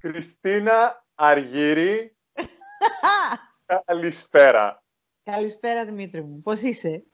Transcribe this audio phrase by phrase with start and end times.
[0.00, 2.16] Χριστίνα Αργύρη.
[3.84, 4.82] Καλησπέρα.
[5.24, 6.38] Καλησπέρα Δημήτρη μου.
[6.38, 7.04] Πώς είσαι;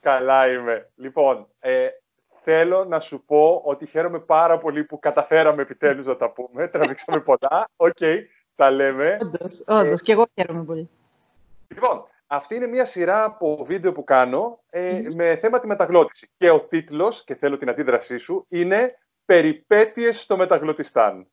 [0.00, 0.90] Καλά είμαι.
[0.94, 1.88] Λοιπόν, ε,
[2.42, 6.68] θέλω να σου πω ότι χαίρομαι πάρα πολύ που καταφέραμε επιτέλους να τα πούμε.
[6.68, 7.68] Τραβήξαμε πολλά.
[7.76, 8.18] OK, okay,
[8.54, 9.16] τα λέμε.
[9.20, 10.00] Όντως, όντως.
[10.00, 10.90] Ε, και εγώ χαίρομαι πολύ.
[11.68, 16.30] Λοιπόν, αυτή είναι μια σειρά από βίντεο που κάνω ε, με θέμα τη μεταγλώττιση.
[16.36, 21.26] Και ο τίτλος, και θέλω την αντίδρασή σου, είναι «Περιπέτειες στο Μεταγλωτιστάν».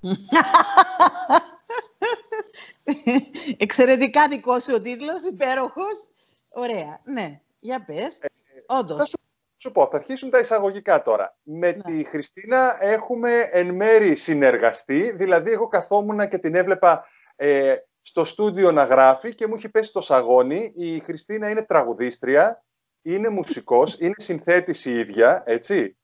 [3.56, 6.08] Εξαιρετικά δικό σου ο τίτλος, υπέροχος.
[6.48, 7.40] Ωραία, ναι.
[7.60, 8.18] Για πες.
[8.20, 8.28] Ε,
[8.66, 9.08] Όντως.
[9.08, 9.18] Σου,
[9.56, 11.36] σου πω, θα αρχίσουν τα εισαγωγικά τώρα.
[11.42, 11.82] Με ναι.
[11.82, 17.06] τη Χριστίνα έχουμε εν μέρη συνεργαστεί, δηλαδή εγώ καθόμουν και την έβλεπα
[17.36, 20.72] ε, στο στούντιο να γράφει και μου έχει πέσει το σαγόνι.
[20.74, 22.64] Η Χριστίνα είναι τραγουδίστρια,
[23.02, 25.96] είναι μουσικός, είναι συνθέτης η ίδια, έτσι.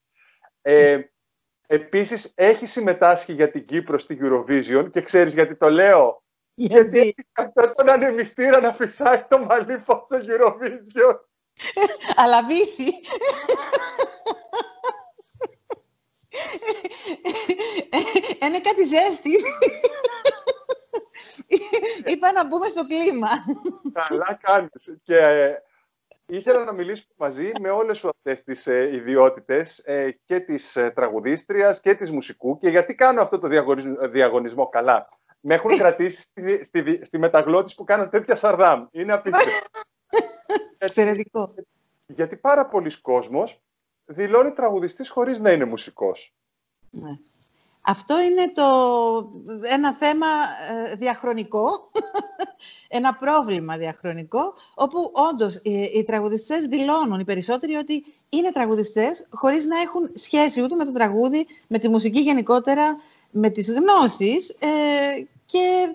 [0.63, 1.01] Ε,
[1.67, 6.23] επίσης, έχει συμμετάσχει για την Κύπρο στη Eurovision και ξέρεις γιατί το λέω;
[6.55, 11.17] Γιατί, γιατί αυτό τον ανεμιστήρα να φυσάει το μαλλί στο Eurovision.
[12.23, 12.95] Αλλά βύση.
[18.43, 19.45] Είναι κάτι ζέστης.
[22.13, 23.29] Είπα να μπούμε στο κλίμα.
[24.09, 24.99] Καλά κάνεις.
[25.03, 25.63] Και ε,
[26.27, 30.91] ήθελα να μιλήσουμε μαζί με όλες σου αυτές τις ε, ιδιότητες ε, και της ε,
[30.91, 33.49] τραγουδίστριας και της μουσικού και γιατί κάνω αυτό το
[34.09, 35.09] διαγωνισμό καλά;
[35.41, 38.87] Με έχουν κρατήσει στη, στη, στη μεταγλώτηση που κάνω τέτοια σαρδάμ.
[38.91, 39.67] Είναι απίστευτο.
[40.79, 41.55] Εξαιρετικό.
[42.07, 43.61] Γιατί πάρα πολλοί κόσμος
[44.05, 46.35] δηλώνει τραγουδιστής χωρίς να είναι μουσικός.
[46.91, 47.11] Ναι.
[47.89, 48.65] Αυτό είναι το,
[49.63, 50.27] ένα θέμα
[50.91, 51.91] ε, διαχρονικό,
[52.99, 59.67] ένα πρόβλημα διαχρονικό, όπου όντως οι, οι τραγουδιστές δηλώνουν οι περισσότεροι ότι είναι τραγουδιστές χωρίς
[59.67, 62.97] να έχουν σχέση ούτε με το τραγούδι, με τη μουσική γενικότερα,
[63.31, 64.67] με τις γνώσεις ε,
[65.45, 65.95] και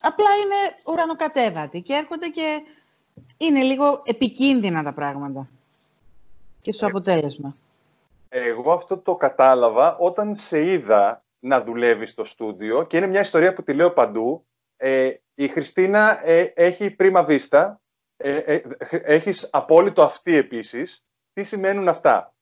[0.00, 2.60] απλά είναι ουρανοκατέβατοι και έρχονται και
[3.36, 5.48] είναι λίγο επικίνδυνα τα πράγματα
[6.60, 7.56] και στο ε, αποτέλεσμα.
[8.34, 13.54] Εγώ αυτό το κατάλαβα όταν σε είδα να δουλεύει στο στούντιο και είναι μια ιστορία
[13.54, 14.46] που τη λέω παντού.
[14.76, 17.80] Ε, η Χριστίνα ε, έχει πρίμα βίστα,
[18.16, 21.06] ε, ε, έχεις απόλυτο αυτή επίσης.
[21.32, 22.34] Τι σημαίνουν αυτά;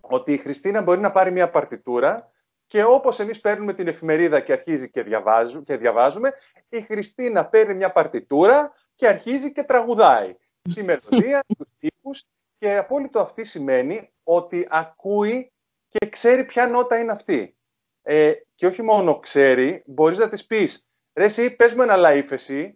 [0.00, 2.30] Ότι η Χριστίνα μπορεί να πάρει μια παρτιτούρα
[2.66, 6.32] και όπως εμείς παίρνουμε την εφημερίδα και αρχίζει και, διαβάζουμε, και διαβάζουμε,
[6.68, 10.36] η Χριστίνα παίρνει μια παρτιτούρα και αρχίζει και τραγουδάει.
[10.74, 12.24] Τη μελωδία, τους τύπους
[12.62, 15.52] και απόλυτο αυτή σημαίνει ότι ακούει
[15.88, 17.56] και ξέρει ποια νότα είναι αυτή.
[18.02, 22.70] Ε, και όχι μόνο ξέρει, μπορείς να της πεις «Ρε εσύ, πες μου ένα λαΐφεση»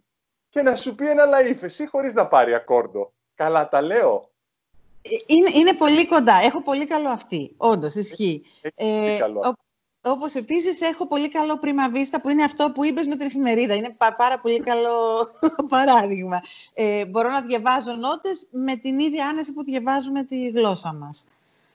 [0.49, 3.13] και να σου πει ένα λαΐφεση χωρίς να πάρει ακόρντο.
[3.35, 4.29] Καλά τα λέω.
[5.01, 6.35] Ε, είναι, είναι πολύ κοντά.
[6.35, 7.53] Έχω πολύ καλό αυτή.
[7.57, 8.43] Όντως, ισχύει.
[8.61, 9.55] Έχει, ε, καλό.
[10.09, 13.75] Όπως επίσης έχω πολύ καλό πρίμα βίστα που είναι αυτό που είπες με την εφημερίδα.
[13.75, 15.25] Είναι πάρα πολύ καλό
[15.75, 16.41] παράδειγμα.
[16.73, 21.27] Ε, μπορώ να διαβάζω νότες με την ίδια άνεση που διαβάζουμε τη γλώσσα μας.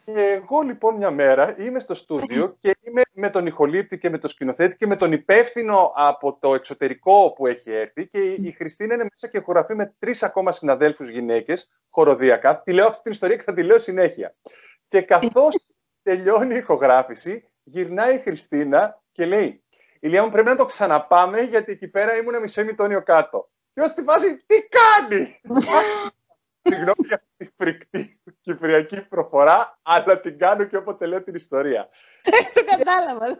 [0.04, 4.30] Εγώ λοιπόν μια μέρα είμαι στο στούντιο και είμαι με τον ηχολήπτη και με τον
[4.30, 9.06] σκηνοθέτη και με τον υπεύθυνο από το εξωτερικό που έχει έρθει και η Χριστίνα είναι
[9.10, 12.62] μέσα και χωραφεί με τρεις ακόμα συναδέλφους γυναίκες χοροδιακά.
[12.62, 14.34] Τη λέω αυτή την ιστορία και θα τη λέω συνέχεια.
[14.88, 15.54] Και καθώς
[16.02, 19.64] τελειώνει η ηχογράφηση, γυρνάει η Χριστίνα και λέει
[20.00, 23.50] «Ηλία μου πρέπει να το ξαναπάμε γιατί εκεί πέρα ήμουν μισό ημιτόνιο κάτω».
[23.74, 25.40] Και ως τη βάζει «Τι κάνει»
[26.64, 31.88] Συγγνώμη για τη φρικτή κυπριακή προφορά, αλλά την κάνω και όποτε λέω την ιστορία.
[32.54, 33.38] το κατάλαβα.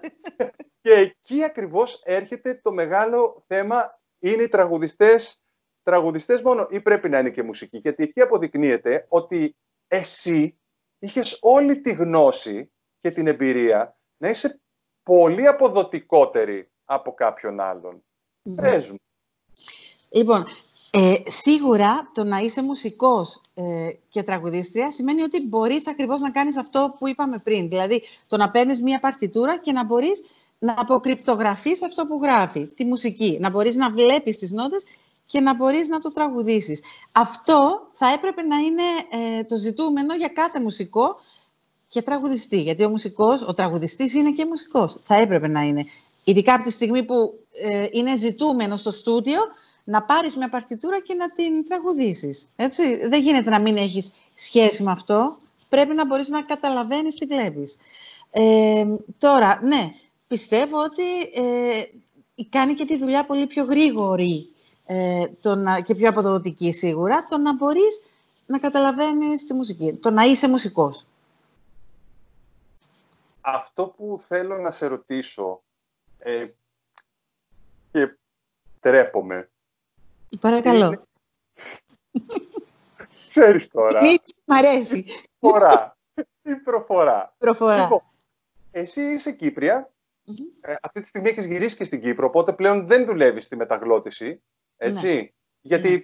[0.81, 5.43] και εκεί ακριβώς έρχεται το μεγάλο θέμα, είναι οι τραγουδιστές,
[5.83, 7.78] τραγουδιστές μόνο ή πρέπει να είναι και μουσική.
[7.78, 9.56] Γιατί εκεί αποδεικνύεται ότι
[9.89, 10.60] εσύ
[10.99, 14.60] είχες όλη τη γνώση και την εμπειρία να είσαι
[15.03, 18.03] πολύ αποδοτικότερη από κάποιον άλλον.
[18.55, 18.97] Πες μου.
[20.09, 20.44] Λοιπόν,
[20.91, 26.56] ε, σίγουρα το να είσαι μουσικός ε, και τραγουδίστρια σημαίνει ότι μπορείς ακριβώς να κάνεις
[26.56, 27.69] αυτό που είπαμε πριν.
[27.69, 30.25] Δηλαδή το να παίρνεις μία παρτιτούρα και να μπορείς
[30.59, 33.39] να αποκρυπτογραφείς αυτό που γράφει, τη μουσική.
[33.41, 34.84] Να μπορείς να βλέπεις τις νότες
[35.27, 36.83] και να μπορείς να το τραγουδήσεις.
[37.13, 41.16] Αυτό θα έπρεπε να είναι ε, το ζητούμενο για κάθε μουσικό
[41.92, 42.60] και τραγουδιστή.
[42.60, 44.98] Γιατί ο μουσικός, ο τραγουδιστής είναι και μουσικός.
[45.03, 45.84] Θα έπρεπε να είναι.
[46.24, 49.41] Ειδικά από τη στιγμή που ε, είναι ζητούμενος στο στούντιο
[49.84, 52.48] να πάρεις μια παρτιτούρα και να την τραγουδήσεις.
[52.56, 53.09] Έτσι.
[53.09, 55.39] Δεν γίνεται να μην έχεις σχέση με αυτό.
[55.68, 57.77] Πρέπει να μπορείς να καταλαβαίνεις τι βλέπεις.
[58.30, 58.84] Ε,
[59.18, 59.92] τώρα, ναι,
[60.27, 61.03] πιστεύω ότι
[61.34, 61.83] ε,
[62.48, 64.48] κάνει και τη δουλειά πολύ πιο γρήγορη
[64.86, 68.03] ε, το να, και πιο αποδοτική σίγουρα, το να μπορείς
[68.47, 71.06] να καταλαβαίνεις τη μουσική, το να είσαι μουσικός.
[73.44, 75.62] Αυτό που θέλω να σε ρωτήσω,
[76.18, 76.44] ε,
[77.92, 78.16] και
[78.80, 79.50] τρέπομαι.
[80.41, 80.86] Παρακαλώ.
[80.86, 81.03] Είναι...
[83.28, 83.98] Ξέρεις τώρα.
[83.98, 85.04] Τι μ' αρέσει.
[85.39, 85.97] Προφορά.
[86.42, 87.83] Τι προφορά; Προφορά.
[87.83, 88.03] Λοιπόν,
[88.71, 89.36] εσύ είσαι
[90.60, 94.42] Ε, αυτή τη στιγμή έχεις γυρίσει και στην Κύπρο, οπότε πλέον δεν δουλεύεις στη μεταγλώτηση.
[94.77, 95.15] Έτσι.
[95.15, 95.28] Ναι.
[95.60, 96.03] Γιατί ναι.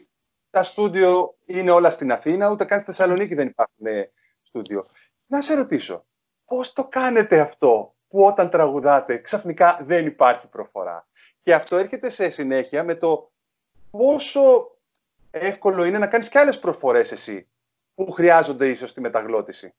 [0.51, 4.13] τα στούντιο είναι όλα στην Αθήνα, ούτε καν στη Θεσσαλονίκη δεν υπάρχουν ε,
[4.43, 4.87] στούντιο.
[5.27, 6.07] Να σε ρωτήσω,
[6.49, 11.07] πώς το κάνετε αυτό που όταν τραγουδάτε ξαφνικά δεν υπάρχει προφορά;
[11.41, 13.31] Και αυτό έρχεται σε συνέχεια με το
[13.91, 14.71] πόσο
[15.31, 17.49] εύκολο είναι να κάνεις και άλλες προφορές εσύ
[17.95, 19.75] που χρειάζονται ίσως τη μεταγλώτηση.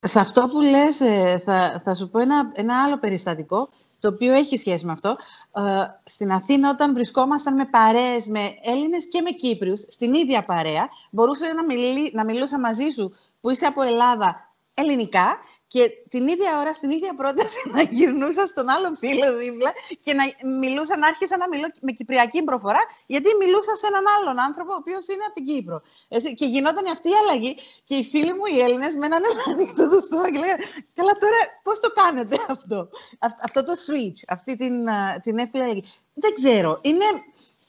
[0.00, 3.68] Σε αυτό που λες ε, θα, θα σου πω ένα, ένα άλλο περιστατικό
[3.98, 5.16] το οποίο έχει σχέση με αυτό.
[5.54, 10.88] Ε, στην Αθήνα, όταν βρισκόμασταν με παρέες, με Έλληνες και με Κύπριους, στην ίδια παρέα,
[11.10, 16.58] μπορούσε να, μιλή, να μιλούσα μαζί σου που είσαι από Ελλάδα ελληνικά και την ίδια
[16.60, 19.70] ώρα, στην ίδια πρόταση, να γυρνούσα στον άλλο φίλο δίπλα
[20.04, 20.24] και να
[20.60, 24.76] μιλούσα, να άρχισα να μιλώ με κυπριακή προφορά, γιατί μιλούσα σε έναν άλλον άνθρωπο, ο
[24.76, 25.82] οποίος είναι από την Κύπρο.
[26.08, 29.22] Έτσι, και γινόταν αυτή η αλλαγή και οι φίλοι μου οι Έλληνες με έναν
[29.52, 30.64] ανοιχτό το στόμα και λέγανε
[30.94, 32.88] Καλά, τώρα πώς το κάνετε αυτό,
[33.18, 34.74] αυτό το switch, αυτή την,
[35.22, 35.84] την εύκολη αλλαγή.
[36.14, 36.78] Δεν ξέρω.
[36.82, 37.04] Είναι,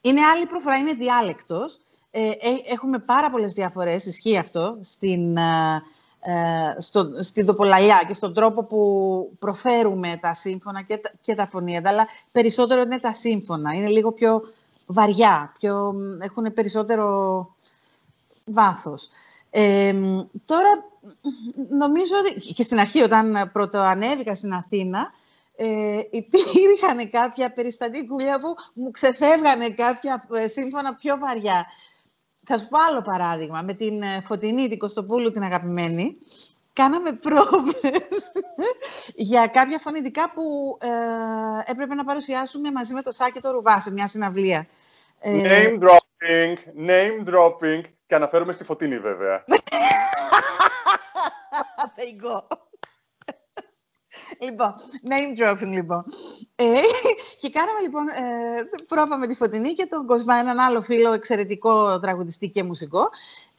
[0.02, 1.80] είναι άλλη προφορά, είναι διάλεκτος.
[2.12, 2.34] Ε, ε,
[2.72, 5.82] έχουμε πάρα πολλές διαφορές, ισχύει αυτό, στην, ε,
[6.78, 11.90] στο, στην τοπολαλιά και στον τρόπο που προφέρουμε τα σύμφωνα και τα, και τα φωνήεντα,
[11.90, 13.74] αλλά περισσότερο είναι τα σύμφωνα.
[13.74, 14.42] Είναι λίγο πιο
[14.86, 17.48] βαριά, πιο, έχουν περισσότερο
[18.46, 19.10] βάθος.
[19.50, 19.94] Ε,
[20.46, 20.70] τώρα,
[21.70, 25.12] νομίζω ότι και στην αρχή, όταν πρωτοανέβηκα στην Αθήνα,
[25.56, 31.66] ε, υπήρχαν κάποια περιστατικούλια που μου ξεφεύγανε κάποια ε, σύμφωνα πιο βαριά.
[32.44, 33.62] Θα σου πω άλλο παράδειγμα.
[33.62, 36.18] Με την ε, Φωτεινή, την Κωστοπούλου, την αγαπημένη,
[36.74, 38.32] κάναμε πρόβες
[39.30, 43.92] για κάποια φωνητικά που ε, έπρεπε να παρουσιάσουμε μαζί με το Σάκη το Ρουβά σε
[43.92, 44.68] μια συναυλία.
[45.20, 46.56] Ε, name dropping,
[46.88, 47.82] name dropping.
[48.08, 49.44] Και αναφέρομαι στη Φωτεινή βέβαια.
[51.96, 52.38] There you go.
[54.40, 54.74] Λοιπόν,
[55.10, 56.06] name dropping λοιπόν.
[56.56, 56.66] Ε,
[57.40, 62.00] και κάναμε λοιπόν ε, πρόβα με τη Φωτεινή και τον Κοσμά, έναν άλλο φίλο εξαιρετικό
[62.00, 63.10] τραγουδιστή και μουσικό.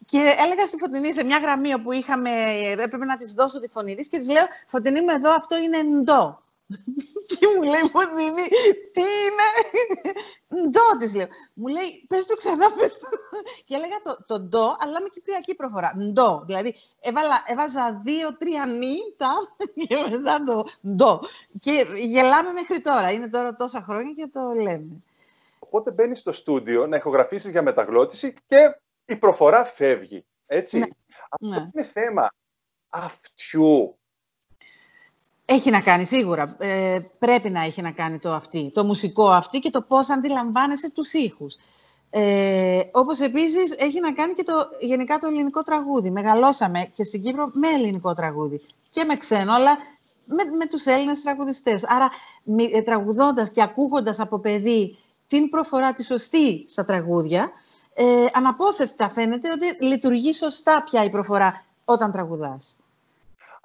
[0.05, 2.31] Και έλεγα στη Φωτεινή σε μια γραμμή όπου είχαμε,
[2.71, 6.03] έπρεπε να της δώσω τη φωνή της και της λέω «Φωτεινή μου εδώ αυτό είναι
[6.03, 6.44] ντο».
[7.26, 8.49] Τι μου λέει Φωτεινή,
[8.93, 9.49] τι είναι;
[10.71, 11.26] Ντο της λέω.
[11.55, 13.09] Μου λέει, πες το ξανά, πες το.
[13.65, 15.93] Και έλεγα το, το ντο, αλλά με κυπριακή προφορά.
[16.12, 16.43] Ντο.
[16.47, 19.32] Δηλαδή, έβαλα, έβαζα δύο-τρία νι, τα,
[19.88, 21.21] και μετά το ντο.
[21.61, 23.11] Και γελάμε μέχρι τώρα.
[23.11, 25.03] Είναι τώρα τόσα χρόνια και το λέμε.
[25.59, 30.25] Οπότε μπαίνεις στο στούντιο να ηχογραφήσεις για μεταγλώτηση και η προφορά φεύγει.
[30.47, 30.79] Έτσι.
[30.79, 30.87] Ναι.
[31.29, 31.70] Αυτό ναι.
[31.75, 32.35] είναι θέμα
[32.88, 33.99] αυτιού
[35.44, 36.56] έχει να κάνει σίγουρα.
[36.58, 40.91] Ε, πρέπει να έχει να κάνει το αυτή, το μουσικό αυτή και το πώς αντιλαμβάνεσαι
[40.91, 41.56] τους ήχους.
[42.11, 46.11] Ε, όπως επίσης έχει να κάνει και το, γενικά το ελληνικό τραγούδι.
[46.11, 48.61] Μεγαλώσαμε και στην Κύπρο με ελληνικό τραγούδι
[48.91, 49.76] και με ξένο, αλλά
[50.25, 51.85] με, με τους Έλληνες τραγουδιστές.
[51.85, 52.08] Άρα
[52.73, 54.99] ε, τραγουδώντας και ακούγοντας από παιδί
[55.29, 57.50] την προφορά τη σωστή στα τραγούδια,
[57.94, 62.76] ε, αναπόφευκτα φαίνεται ότι λειτουργεί σωστά πια η προφορά όταν τραγουδάς.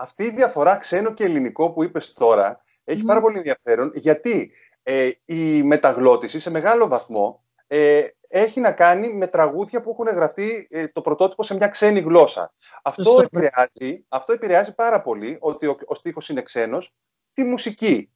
[0.01, 4.51] Αυτή η διαφορά ξένο και ελληνικό που είπες τώρα έχει πάρα πολύ ενδιαφέρον γιατί
[4.83, 10.67] ε, η μεταγλώτηση σε μεγάλο βαθμό ε, έχει να κάνει με τραγούδια που έχουν γραφτεί
[10.71, 12.53] ε, το πρωτότυπο σε μια ξένη γλώσσα.
[12.83, 16.93] Αυτό επηρεάζει, αυτό επηρεάζει πάρα πολύ ότι ο, ο στίχος είναι ξένος,
[17.33, 18.11] τη μουσική.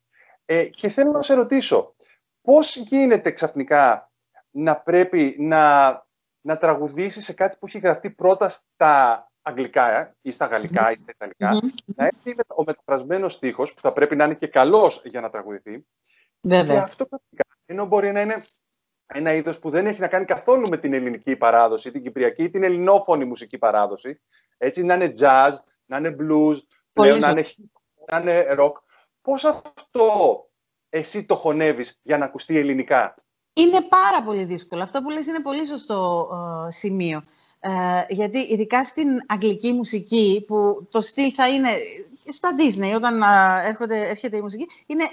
[0.45, 1.95] Ε, και θέλω να σε ρωτήσω,
[2.41, 4.11] πώς γίνεται ξαφνικά
[4.51, 5.91] να πρέπει να,
[6.41, 11.11] να τραγουδήσεις σε κάτι που έχει γραφτεί πρώτα στα αγγλικά ή στα γαλλικά ή στα
[11.11, 15.29] ιταλικά, να έρθει ο μεταφρασμένος στίχος που θα πρέπει να είναι και καλός για να
[15.29, 15.85] τραγουδηθεί.
[16.41, 16.75] Βέβαια.
[16.75, 18.45] Και αυτό πρακτικά, ενώ μπορεί να είναι
[19.05, 22.49] ένα είδος που δεν έχει να κάνει καθόλου με την ελληνική παράδοση, την κυπριακή ή
[22.49, 24.21] την ελληνόφωνη μουσική παράδοση.
[24.57, 25.51] Έτσι, να είναι jazz,
[25.85, 26.57] να είναι blues,
[26.93, 27.45] πλέον, να είναι,
[28.11, 28.73] να είναι rock.
[29.21, 30.09] Πώς αυτό
[30.89, 33.15] εσύ το χωνεύεις για να ακουστεί ελληνικά;
[33.53, 34.83] Είναι πάρα πολύ δύσκολο.
[34.83, 36.29] Αυτό που λες είναι πολύ σωστό
[36.67, 37.23] ε, σημείο.
[37.65, 41.69] Ε, γιατί ειδικά στην αγγλική μουσική, που το στυλ θα είναι
[42.23, 43.25] στα Disney, όταν ε,
[43.67, 45.03] έρχονται, έρχεται η μουσική, είναι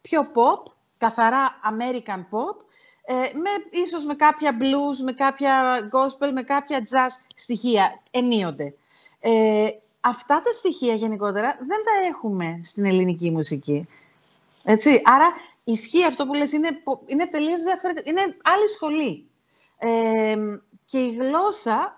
[0.00, 2.56] πιο pop, καθαρά American pop,
[3.04, 8.74] ε, με, ίσως με κάποια blues, με κάποια gospel, με κάποια jazz στοιχεία, ενίοτε.
[9.20, 9.68] Ε,
[10.00, 13.86] αυτά τα στοιχεία γενικότερα δεν τα έχουμε στην ελληνική μουσική.
[14.64, 15.02] Έτσι.
[15.04, 15.32] Άρα
[15.64, 16.68] ισχύει αυτό που λες, είναι,
[17.06, 18.10] είναι τελείως διαφορετικό.
[18.10, 19.26] Είναι άλλη σχολή.
[19.78, 20.36] Ε,
[20.84, 21.97] και η γλώσσα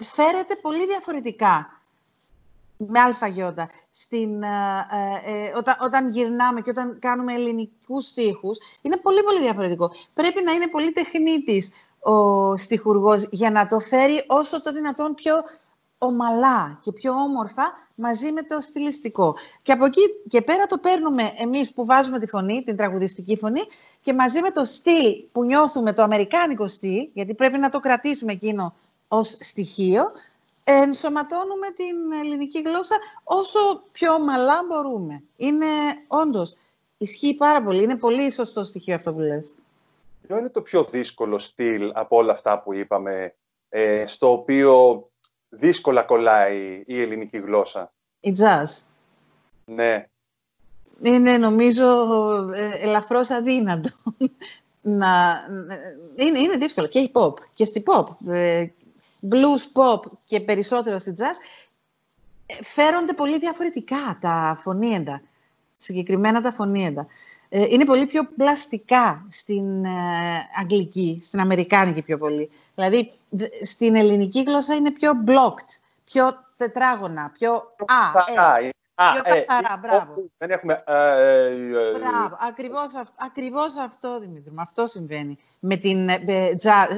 [0.00, 1.82] φέρεται πολύ διαφορετικά
[2.76, 3.68] με αλφαγιώτα.
[3.90, 4.86] Στην, ε,
[5.24, 9.90] ε, όταν, όταν γυρνάμε και όταν κάνουμε ελληνικούς στίχους, είναι πολύ πολύ διαφορετικό.
[10.14, 15.34] Πρέπει να είναι πολύ τεχνίτης ο στιχουργός για να το φέρει όσο το δυνατόν πιο
[15.98, 19.36] ομαλά και πιο όμορφα μαζί με το στιλιστικό.
[19.62, 23.60] Και από εκεί και πέρα το παίρνουμε εμείς που βάζουμε τη φωνή, την τραγουδιστική φωνή
[24.02, 28.32] και μαζί με το στυλ που νιώθουμε, το αμερικάνικο στυλ, γιατί πρέπει να το κρατήσουμε
[28.32, 28.74] εκείνο
[29.08, 30.04] ως στοιχείο,
[30.64, 35.22] ενσωματώνουμε την ελληνική γλώσσα όσο πιο ομαλά μπορούμε.
[35.36, 35.66] Είναι
[36.06, 36.56] όντως,
[36.98, 37.82] ισχύει πάρα πολύ.
[37.82, 39.54] Είναι πολύ σωστό στοιχείο αυτό που λες.
[40.26, 43.34] Ποιο είναι το πιο δύσκολο στυλ από όλα αυτά που είπαμε,
[43.68, 45.04] ε, στο οποίο
[45.48, 48.86] δύσκολα κολλάει η ελληνική γλώσσα; Η jazz.
[49.64, 50.08] Ναι.
[51.02, 51.86] Είναι νομίζω
[52.52, 53.88] ε, ελαφρώς αδύνατο.
[54.98, 55.40] να,
[56.16, 58.04] είναι, είναι δύσκολο και η pop και στη pop.
[58.28, 58.66] Ε,
[59.30, 61.36] blues, pop και περισσότερο στη jazz
[62.46, 65.22] ε, φέρονται πολύ διαφορετικά τα φωνήεντα.
[65.76, 67.06] Συγκεκριμένα τα φωνήεντα.
[67.48, 72.50] Ε, είναι πολύ πιο πλαστικά στην ε, αγγλική, στην αμερικάνικη πιο πολύ.
[72.74, 73.10] Δηλαδή,
[73.62, 77.52] στην ελληνική γλώσσα είναι πιο blocked, πιο τετράγωνα, πιο
[77.86, 80.14] α, ε, πιο καθαρά, μπράβο.
[80.38, 80.82] Δεν έχουμε...
[81.98, 85.38] Μπράβο, ακριβώς, αυτό, ακριβώς αυτό, Δημήτρη αυτό συμβαίνει.
[85.60, 86.08] Με την,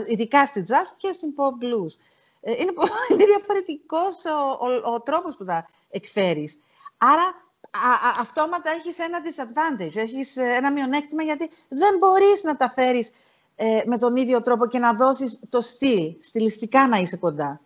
[0.06, 1.94] ειδικά στη jazz και στην pop blues.
[2.40, 2.72] Είναι,
[3.10, 6.60] είναι διαφορετικός ο, ο, ο τρόπος που τα εκφέρεις.
[6.96, 7.22] Άρα,
[7.70, 13.12] α, αυτόματα έχεις ένα disadvantage, έχεις ε, ένα μειονέκτημα γιατί δεν μπορείς να τα φέρεις
[13.56, 17.60] ε, με τον ίδιο τρόπο και να δώσεις το στυλ, στιλιστικά να είσαι κοντά.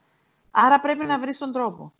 [0.51, 1.93] Άρα πρέπει να βρεις τον τρόπο.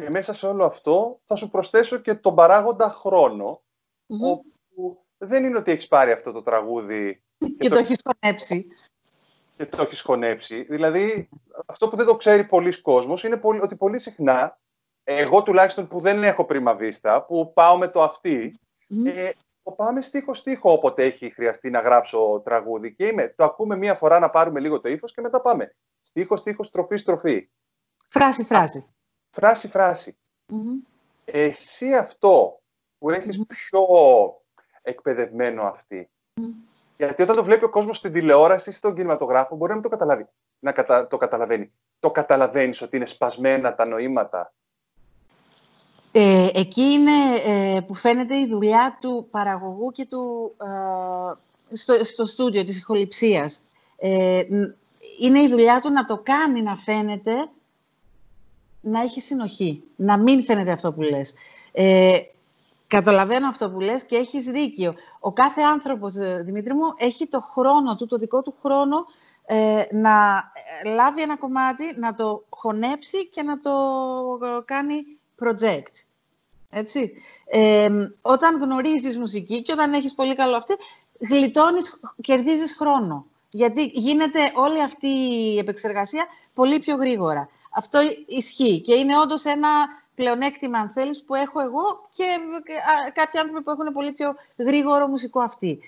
[0.00, 3.62] Και μέσα σε όλο αυτό θα σου προσθέσω και τον παράγοντα χρόνο,
[4.06, 8.66] όπου δεν είναι ότι έχεις πάρει αυτό το τραγούδι και, και το, το έχεις χωνέψει.
[9.56, 10.62] Και το έχεις χωνέψει.
[10.62, 11.28] Δηλαδή,
[11.66, 14.58] αυτό που δεν το ξέρει πολλοί κόσμος είναι ότι πολύ συχνά
[15.04, 18.58] εγώ τουλάχιστον που δεν έχω πρίμα βίστα, που πάω με το αυτή,
[18.90, 19.06] mm.
[19.06, 19.30] ε,
[19.76, 24.30] πάμε στίχο-στίχο όποτε έχει χρειαστεί να γράψω τραγούδι και είμαι, το ακούμε μία φορά να
[24.30, 25.74] πάρουμε λίγο το ύφος και μετά πάμε.
[26.00, 27.48] Στίχο-στίχο, στροφή-στροφή.
[29.30, 30.16] Φράση-φράση.
[30.46, 30.86] Φράση-φράση.
[31.24, 32.60] Εσύ αυτό
[32.98, 33.86] που έχεις πιο
[34.82, 36.10] εκπαιδευμένο αυτή,
[36.96, 40.26] γιατί όταν το βλέπει ο κόσμος στην τηλεόραση, στον κινηματογράφο, μπορεί να μην το καταλάβει.
[40.58, 41.06] Να κατα...
[41.06, 41.72] το καταλαβαίνει.
[41.98, 44.52] Το καταλαβαίνεις ότι είναι σπασμένα τα νοήματα
[46.12, 47.10] ε, εκεί είναι
[47.44, 53.60] ε, που φαίνεται η δουλειά του παραγωγού και του, ε, στο, στο στούντιο της ηχοληψίας.
[53.96, 54.42] Ε,
[55.20, 57.32] είναι η δουλειά του να το κάνει να φαίνεται
[58.80, 61.34] να έχει συνοχή, να μην φαίνεται αυτό που λες.
[61.72, 62.18] Ε,
[62.86, 64.94] καταλαβαίνω αυτό που λες και έχεις δίκιο.
[65.20, 69.06] Ο κάθε άνθρωπος, Δημήτρη μου, έχει το χρόνο του, το δικό του χρόνο
[69.92, 70.44] να
[70.94, 73.70] λάβει ένα κομμάτι, να το χωνέψει και να το
[74.64, 74.94] κάνει
[75.40, 76.04] project.
[76.70, 77.12] Έτσι.
[78.20, 80.74] όταν γνωρίζεις μουσική και όταν έχεις πολύ καλό αυτή,
[81.18, 83.26] γλιτώνεις, κερδίζεις χρόνο.
[83.50, 87.48] Γιατί γίνεται όλη αυτή η επεξεργασία πολύ πιο γρήγορα.
[87.70, 89.68] Αυτό ισχύει και είναι όντως ένα
[90.14, 92.24] πλεονέκτημα, αν θέλεις, που έχω εγώ και
[93.12, 95.80] κάποιοι άνθρωποι που έχουν πολύ πιο γρήγορο μουσικό αυτή.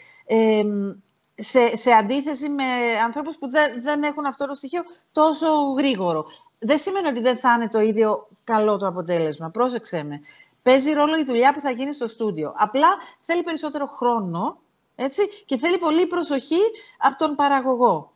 [1.34, 2.64] σε, σε αντίθεση με
[3.04, 6.26] ανθρώπους που δεν, δεν έχουν αυτό το στοιχείο τόσο γρήγορο.
[6.58, 9.50] Δεν σημαίνει ότι δεν θα είναι το ίδιο καλό το αποτέλεσμα.
[9.50, 10.20] Πρόσεξε με
[10.62, 12.52] παίζει ρόλο η δουλειά που θα γίνει στο στούντιο.
[12.56, 12.88] Απλά
[13.20, 14.58] θέλει περισσότερο χρόνο
[15.04, 16.60] έτσι, και θέλει πολύ προσοχή
[16.98, 18.12] από τον παραγωγό.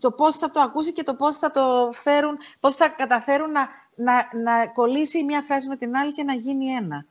[0.00, 3.68] Το πώς θα το ακούσει και το πώς θα το φέρουν, πώς θα καταφέρουν να,
[3.94, 7.06] να, να κολλήσει μια φράση με την άλλη και να γίνει ένα.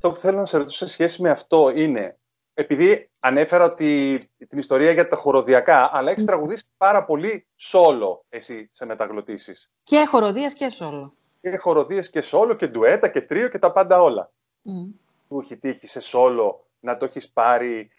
[0.00, 2.16] Το που θέλω να σε ρωτήσω σε σχέση με αυτό είναι,
[2.54, 8.68] επειδή ανέφερα ότι την ιστορία για τα χοροδιακά, αλλά έχεις τραγουδήσει πάρα πολύ σόλο εσύ
[8.72, 9.70] σε μεταγλωτήσεις.
[9.82, 14.02] Και χοροδίες και σόλο και χοροδίες και σόλο και ντουέτα και τρίο και τα πάντα
[14.02, 14.30] όλα.
[14.64, 14.94] Mm.
[15.28, 17.90] Του έχει τύχει σε σόλο να το έχεις πάρει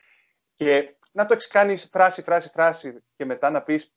[0.55, 3.93] και να το έχεις κάνει φράση, φράση, φράση και μετά να πεις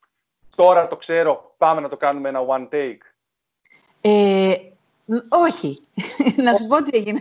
[0.56, 2.98] τώρα το ξέρω, πάμε να το κάνουμε ένα one take.
[4.00, 4.54] Ε,
[5.28, 5.80] όχι.
[6.44, 7.20] να σου πω τι έγινε.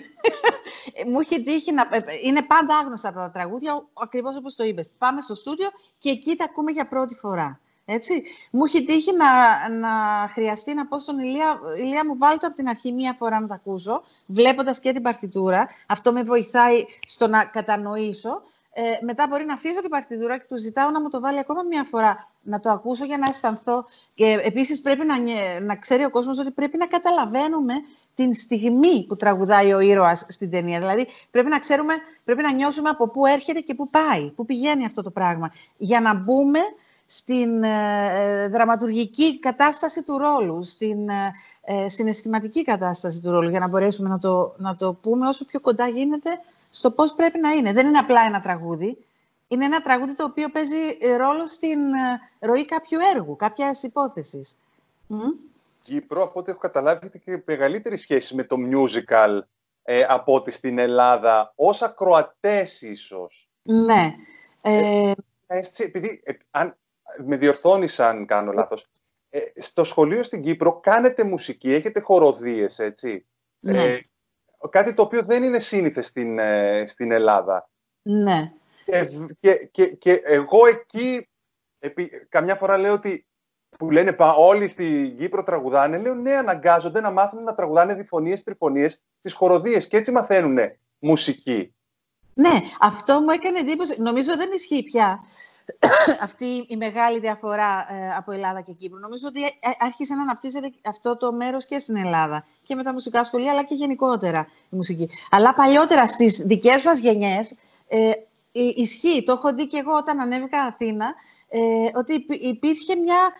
[1.07, 1.81] Μου είχε τύχει να...
[1.91, 4.91] Ε, είναι πάντα άγνωστα τα τραγούδια, ακριβώς όπως το είπες.
[4.97, 7.59] Πάμε στο στούντιο και εκεί τα ακούμε για πρώτη φορά.
[7.85, 8.23] Έτσι.
[8.51, 12.55] Μου έχει τύχει να, να χρειαστεί να πω στον Ηλία, Ηλία μου βάλει το από
[12.55, 15.67] την αρχή μία φορά να τα ακούσω, βλέποντας και την παρτιτούρα.
[15.87, 18.41] Αυτό με βοηθάει στο να κατανοήσω.
[18.75, 21.63] Ε, μετά μπορεί να αφήσω την παρτιτούρα και του ζητάω να μου το βάλει ακόμα
[21.63, 23.85] μία φορά να το ακούσω για να αισθανθώ.
[24.13, 25.15] Και επίσης πρέπει να,
[25.61, 27.73] να ξέρει ο κόσμος ότι πρέπει να καταλαβαίνουμε
[28.13, 30.79] την στιγμή που τραγουδάει ο ήρωας στην ταινία.
[30.79, 34.85] Δηλαδή πρέπει να ξέρουμε, πρέπει να νιώσουμε από πού έρχεται και πού πάει, πού πηγαίνει
[34.85, 35.51] αυτό το πράγμα.
[35.77, 36.59] Για να μπούμε
[37.15, 41.09] στην ε, δραματουργική κατάσταση του ρόλου, στην
[41.61, 45.59] ε, συναισθηματική κατάσταση του ρόλου, για να μπορέσουμε να το, να το πούμε όσο πιο
[45.59, 46.29] κοντά γίνεται
[46.69, 47.73] στο πώς πρέπει να είναι.
[47.73, 48.97] Δεν είναι απλά ένα τραγούδι.
[49.47, 51.79] Είναι ένα τραγούδι το οποίο παίζει ρόλο στην
[52.39, 54.57] ροή κάποιου έργου, κάποιας υπόθεσης.
[55.83, 59.39] Κύπρο, από ό,τι έχω καταλάβει, έχει και μεγαλύτερη σχέση με το musical
[59.83, 63.49] ε, από ότι στην Ελλάδα, ως ακροατές ίσως.
[63.63, 64.15] Ναι.
[64.61, 65.11] Ε,
[65.47, 66.77] ε, επειδή, ε, αν,
[67.25, 68.87] με διορθώνεις αν κάνω λάθος,
[69.29, 73.25] ε, στο σχολείο στην Κύπρο κάνετε μουσική, έχετε χοροδίες, έτσι.
[73.59, 73.99] Ναι.
[74.69, 76.39] κάτι το οποίο δεν είναι σύνηθες στην,
[76.85, 77.69] στην Ελλάδα.
[78.01, 78.53] Ναι.
[79.39, 81.29] Και, και, και, εγώ εκεί,
[81.79, 83.25] επί, καμιά φορά λέω ότι
[83.77, 89.01] που λένε όλοι στην Κύπρο τραγουδάνε, λέω ναι, αναγκάζονται να μάθουν να τραγουδάνε διφωνίες, τριφωνίες
[89.19, 90.57] στις χοροδίες και έτσι μαθαίνουν
[90.99, 91.75] μουσική.
[92.33, 94.01] Ναι, αυτό μου έκανε εντύπωση.
[94.01, 95.23] Νομίζω δεν ισχύει πια
[96.27, 98.99] αυτή η μεγάλη διαφορά ε, από Ελλάδα και Κύπρο.
[98.99, 102.83] Νομίζω ότι ε, ε, άρχισε να αναπτύσσεται αυτό το μέρος και στην Ελλάδα και με
[102.83, 105.09] τα μουσικά σχολεία, αλλά και γενικότερα η μουσική.
[105.31, 107.55] Αλλά παλιότερα στις δικές μας γενιές
[107.87, 108.11] ε,
[108.51, 111.13] ισχύει, το έχω δει και εγώ όταν ανέβηκα Αθήνα,
[111.49, 111.59] ε,
[111.93, 113.33] ότι υπήρχε μια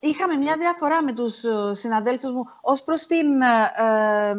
[0.00, 4.34] είχαμε μια διαφορά με τους ε, συναδέλφους μου ως προς την, ε, ε,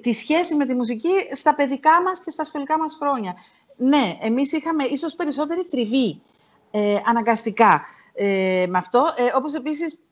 [0.00, 3.36] τη σχέση με τη μουσική στα παιδικά μας και στα σχολικά μας χρόνια.
[3.76, 6.20] Ναι, εμείς είχαμε ίσως περισσότερη τριβή
[7.04, 7.82] αναγκαστικά
[8.68, 9.06] με αυτό.
[9.34, 10.02] όπως επίσης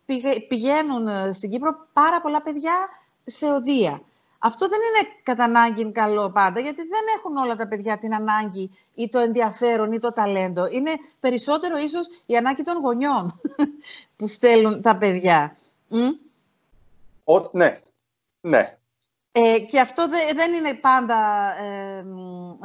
[0.49, 2.89] πηγαίνουν στην Κύπρο πάρα πολλά παιδιά
[3.25, 4.03] σε οδεία.
[4.39, 8.71] Αυτό δεν είναι κατά ανάγκη καλό πάντα, γιατί δεν έχουν όλα τα παιδιά την ανάγκη
[8.95, 10.67] ή το ενδιαφέρον ή το ταλέντο.
[10.67, 10.91] Είναι
[11.21, 13.41] περισσότερο ίσως η ανάγκη των γονιών
[14.17, 15.57] που στέλνουν τα παιδιά.
[17.25, 17.81] Ο, ναι,
[18.41, 18.78] ναι.
[19.33, 21.17] Ε, και αυτό δεν είναι πάντα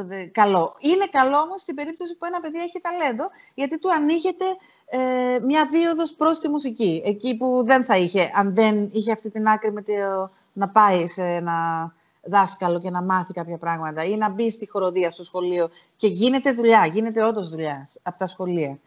[0.09, 0.75] ε, καλό.
[0.79, 4.45] Είναι καλό όμως στην περίπτωση που ένα παιδί έχει ταλέντο, γιατί του ανοίγεται
[4.85, 7.01] ε, μια δίωδος προς τη μουσική.
[7.05, 9.93] Εκεί που δεν θα είχε, αν δεν είχε αυτή την άκρη με το
[10.53, 11.91] να πάει σε ένα
[12.21, 16.51] δάσκαλο και να μάθει κάποια πράγματα ή να μπει στη χοροδία στο σχολείο και γίνεται
[16.51, 18.79] δουλειά, γίνεται όντως δουλειά από τα σχολεία.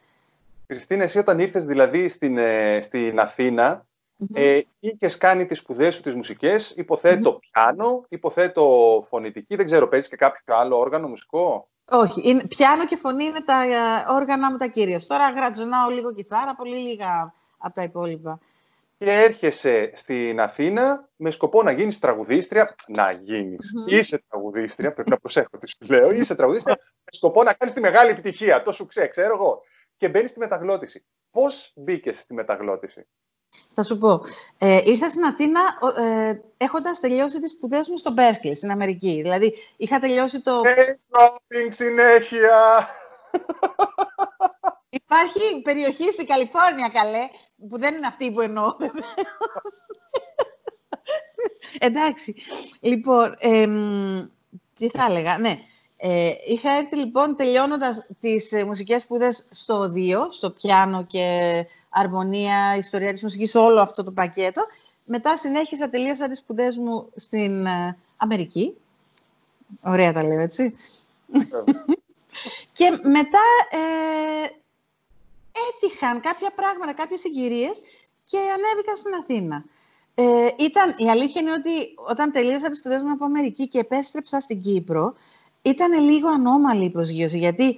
[0.66, 3.86] Χριστίνα, εσύ όταν ήρθες δηλαδή στην, ε, στην αθηνα
[4.20, 4.36] mm-hmm.
[4.36, 10.08] ε, είχες κάνει τις σπουδές σου τις μουσικές, υποθέτω πιάνο, υποθέτω φωνητική, δεν ξέρω, παίζεις
[10.08, 14.56] και κάποιο άλλο όργανο μουσικό; Όχι, είναι, πιάνο και φωνή είναι τα ε, όργανα μου
[14.56, 15.06] τα κυρίως.
[15.06, 18.40] Τώρα γρατζονάω λίγο κιθάρα, πολύ λίγα από τα υπόλοιπα
[18.98, 22.74] και έρχεσαι στην Αθήνα με σκοπό να γίνεις τραγουδίστρια.
[22.86, 23.72] Να γίνεις.
[23.86, 26.10] Είσαι τραγουδίστρια, πρέπει να προσέχω τι σου λέω.
[26.10, 28.62] Είσαι τραγουδίστρια με σκοπό να κάνεις τη μεγάλη επιτυχία.
[28.62, 29.62] Το σου ξέρω, ξέρω εγώ.
[29.96, 31.04] Και μπαίνεις στη μεταγλώτηση.
[31.30, 33.06] Πώς μπήκες στη μεταγλώτηση;
[33.74, 34.20] Θα σου πω.
[34.58, 35.60] Ε, ήρθα στην Αθήνα
[35.98, 39.20] ε, έχοντας τελειώσει τις σπουδές μου στο Μπέρκλι, στην Αμερική.
[39.22, 40.60] Δηλαδή, είχα τελειώσει το...
[40.64, 42.88] Hey, συνέχεια!
[44.88, 47.28] Υπάρχει περιοχή στη Καλιφόρνια, καλέ,
[47.68, 48.72] που δεν είναι αυτή που εννοώ,
[51.78, 52.34] Εντάξει.
[52.80, 53.34] Λοιπόν,
[54.78, 55.58] τι θα έλεγα, ναι.
[55.96, 62.76] Ε, είχα έρθει λοιπόν τελειώνοντας τις ε, μουσικές σπουδές στο οδείο, στο πιάνο και αρμονία,
[62.76, 64.66] ιστορία της μουσικής, όλο αυτό το πακέτο.
[65.04, 68.76] Μετά συνέχισα, τελείωσα τις σπουδές μου στην ε, Αμερική.
[69.84, 70.74] Ωραία τα λέω, έτσι.
[72.78, 74.46] και μετά ε,
[75.68, 77.80] έτυχαν κάποια πράγματα, κάποιες συγκυρίες
[78.24, 79.64] και ανέβηκα στην Αθήνα.
[80.14, 84.40] Ε, ήταν, η αλήθεια είναι ότι όταν τελείωσα τις σπουδές μου από Αμερική και επέστρεψα
[84.40, 85.14] στην Κύπρο,
[85.68, 87.76] ήταν λίγο ανώμαλη η προσγείωση, γιατί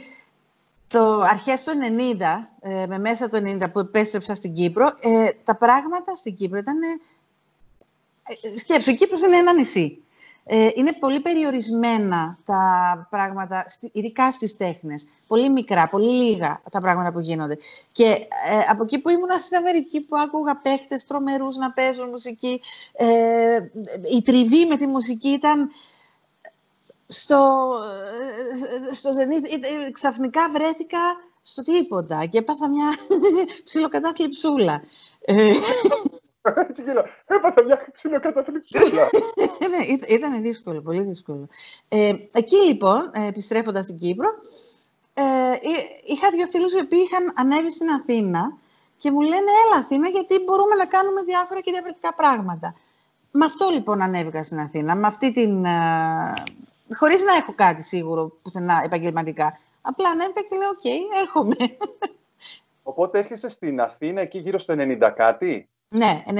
[0.88, 5.56] το αρχές του 90, ε, με μέσα το 90 που επέστρεψα στην Κύπρο, ε, τα
[5.56, 6.78] πράγματα στην Κύπρο ήταν...
[6.82, 10.02] Ε, σκέψου, η Κύπρος είναι ένα νησί.
[10.50, 15.06] Ε, είναι πολύ περιορισμένα τα πράγματα, ειδικά στις τέχνες.
[15.26, 17.56] Πολύ μικρά, πολύ λίγα τα πράγματα που γίνονται.
[17.92, 22.60] Και ε, από εκεί που ήμουν στην Αμερική, που άκουγα παίχτες τρομερούς να παίζουν μουσική,
[22.92, 23.58] ε,
[24.16, 25.70] η τριβή με τη μουσική ήταν
[27.08, 27.70] στο,
[28.90, 29.10] ε, στο
[29.92, 30.98] Ξαφνικά βρέθηκα
[31.42, 32.94] στο τίποτα και έπαθα μια
[33.64, 34.82] ψιλοκατάθλιψούλα.
[36.42, 37.04] Έτσι γύρω.
[37.26, 39.08] Έπαθα μια ψιλοκαταθλιψούλα.
[39.72, 41.48] ναι, ήταν δύσκολο, πολύ δύσκολο.
[41.88, 44.28] Ε, εκεί λοιπόν, ε, επιστρέφοντας στην Κύπρο,
[45.14, 45.22] ε,
[46.04, 48.56] είχα δύο φίλους οι οποίοι είχαν ανέβει στην Αθήνα
[48.96, 52.74] και μου λένε έλα Αθήνα γιατί μπορούμε να κάνουμε διάφορα και διαφορετικά πράγματα.
[53.30, 55.64] Με αυτό λοιπόν ανέβηκα στην Αθήνα, με αυτή την...
[56.88, 59.58] Ε, χωρίς να έχω κάτι σίγουρο πουθενά επαγγελματικά.
[59.80, 61.56] Απλά ανέβηκα και λέω, OK, okay, έρχομαι.
[62.82, 66.30] Οπότε έρχεσαι στην Αθήνα εκεί γύρω στο 90 κάτι; Ναι, 96-97,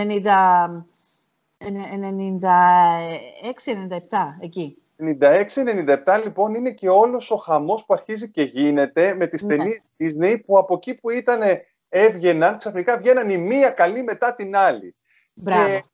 [4.40, 4.82] εκεί.
[5.20, 9.56] 96-97 λοιπόν είναι και όλος ο χαμός που αρχίζει και γίνεται με τις ναι.
[9.56, 11.40] ταινίες Disney που από εκεί που ήταν
[11.88, 14.94] έβγαιναν, ξαφνικά βγαίναν η μία καλή μετά την άλλη.
[15.44, 15.84] Και,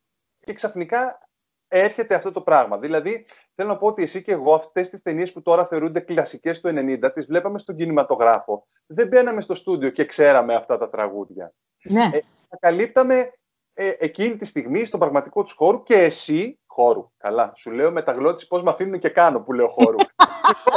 [0.41, 1.29] και ξαφνικά
[1.69, 2.79] έρχεται αυτό το πράγμα.
[2.79, 6.61] Δηλαδή, θέλω να πω ότι εσύ και εγώ αυτές τις ταινίες που τώρα θεωρούνται κλασικές
[6.61, 8.67] του 90, τις βλέπαμε στον κινηματογράφο.
[8.87, 11.53] Δεν μπαίναμε στο στούντιο και ξέραμε αυτά τα τραγούδια.
[11.83, 12.11] Ναι.
[12.13, 13.33] Ε, τα καλύπταμε
[13.75, 16.59] ε, εκείνη τη στιγμή στον πραγματικό τους χώρο και εσύ.
[16.67, 17.11] Χώρου.
[17.17, 17.53] Καλά.
[17.57, 19.97] Σου λέω μεταγλώτηση πώς με αφήνουν και κάνω που λέω χώρου.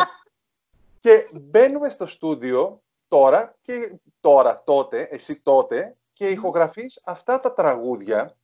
[1.03, 8.37] και μπαίνουμε στο στούντιο τώρα και τώρα, τότε, εσύ τότε και ηχογραφείς αυτά τα τραγούδια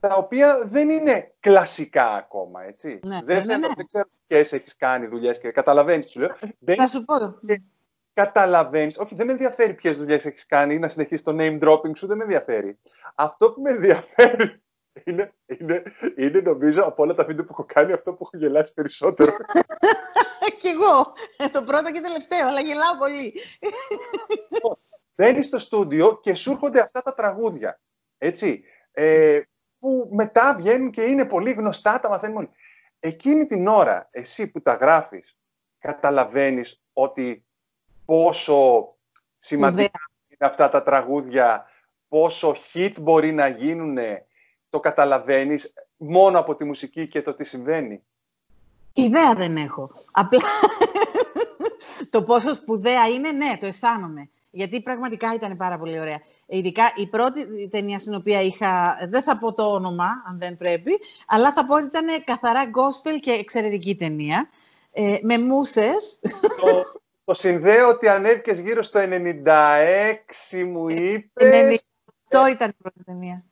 [0.00, 3.00] τα οποία δεν είναι κλασικά ακόμα, έτσι.
[3.02, 3.68] Ναι, δεν, ναι, ναι.
[3.76, 6.36] δεν ξέρω ποιες έχεις κάνει δουλειές και καταλαβαίνεις, σου λέω.
[6.76, 7.14] Θα σου πω.
[8.12, 11.96] καταλαβαίνεις, όχι δεν με ενδιαφέρει ποιες δουλειές έχεις κάνει ή να συνεχίσεις το name dropping
[11.96, 12.78] σου, δεν με ενδιαφέρει.
[13.14, 14.62] Αυτό που με ενδιαφέρει
[15.04, 15.82] είναι, είναι,
[16.16, 19.32] είναι νομίζω από όλα τα βίντεο που έχω κάνει αυτό που έχω γελάσει περισσότερο.
[20.58, 21.12] Κι εγώ.
[21.36, 23.34] Ε, το πρώτο και τελευταίο, αλλά γελάω πολύ.
[25.14, 27.80] Μπαίνεις στο στούντιο και σου έρχονται αυτά τα τραγούδια.
[28.18, 28.64] Έτσι.
[28.90, 29.40] Ε,
[29.78, 32.50] που μετά βγαίνουν και είναι πολύ γνωστά, τα μαθαίνουμε όλοι.
[33.00, 35.36] Εκείνη την ώρα, εσύ που τα γράφεις,
[35.78, 37.44] καταλαβαίνεις ότι
[38.04, 38.88] πόσο
[39.38, 41.66] σημαντικά είναι αυτά τα τραγούδια,
[42.08, 43.98] πόσο hit μπορεί να γίνουν,
[44.70, 48.02] το καταλαβαίνεις μόνο από τη μουσική και το τι συμβαίνει;
[48.92, 49.90] Ιδέα δεν έχω.
[50.12, 50.40] Απλά
[52.10, 54.30] το πόσο σπουδαία είναι, ναι, το αισθάνομαι.
[54.50, 56.20] Γιατί πραγματικά ήταν πάρα πολύ ωραία.
[56.46, 60.92] Ειδικά η πρώτη ταινία στην οποία είχα, δεν θα πω το όνομα, αν δεν πρέπει,
[61.26, 64.48] αλλά θα πω ότι ήταν καθαρά gospel και εξαιρετική ταινία.
[64.92, 66.20] Ε, με μουσες.
[66.60, 66.84] Το,
[67.24, 71.82] το συνδέω ότι ανέβηκες γύρω στο 96, μου είπες.
[72.30, 73.44] 98 ήταν η πρώτη ταινία.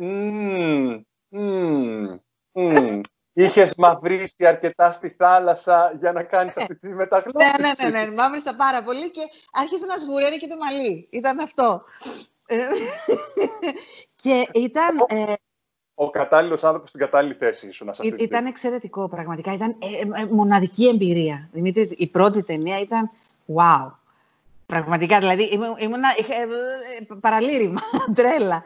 [0.00, 2.18] Mm, mm,
[2.52, 3.00] mm.
[3.32, 7.50] Είχες μαυρίσει αρκετά στη θάλασσα για να κάνεις αυτή τη μεταγλώτηση.
[7.60, 8.14] Ναι, ναι, ναι, ναι.
[8.14, 9.20] Μαύρισα πάρα πολύ και
[9.52, 11.08] άρχισε να σγουραίνει και το μαλλί.
[11.10, 11.84] Ήταν αυτό.
[14.22, 15.04] και ήταν...
[15.08, 15.32] Ε,
[15.94, 19.52] ο κατάλληλος άνθρωπος στην κατάλληλη θέση ήσουν να Ήταν Ήταν εξαιρετικό, πραγματικά.
[19.52, 19.76] Ήταν
[20.14, 21.48] ε, ε, μοναδική εμπειρία.
[21.52, 23.10] Δημήτρη, η πρώτη ταινία ήταν
[23.54, 23.92] wow.
[24.66, 25.44] Πραγματικά, δηλαδή,
[25.78, 26.34] ήμουν, είχα,
[27.20, 27.80] παραλήρημα,
[28.14, 28.64] τρέλα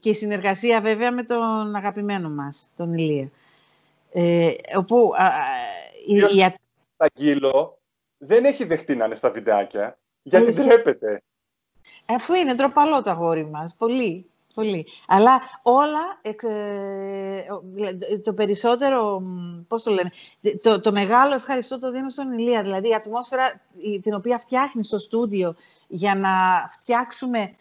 [0.00, 3.30] και η συνεργασία βέβαια με τον αγαπημένο μας, τον Ηλία.
[4.12, 5.30] Ε, όπου α,
[6.06, 6.54] η, η...
[6.96, 7.78] Αγγίλο
[8.18, 11.22] δεν έχει δεχτεί να είναι στα βιντεάκια, γιατί τρέπεται.
[12.06, 14.30] Αφού είναι τροπαλό το αγόρι μας, πολύ.
[14.54, 14.86] Πολύ.
[15.08, 16.20] Αλλά όλα,
[18.22, 19.22] το περισσότερο,
[19.68, 20.10] πώς το λένε,
[20.60, 22.62] το, το μεγάλο ευχαριστώ το δίνω στον Ηλία.
[22.62, 23.60] Δηλαδή η ατμόσφαιρα
[24.02, 25.54] την οποία φτιάχνει στο στούντιο
[25.88, 26.30] για να
[26.70, 27.54] φτιάξουμε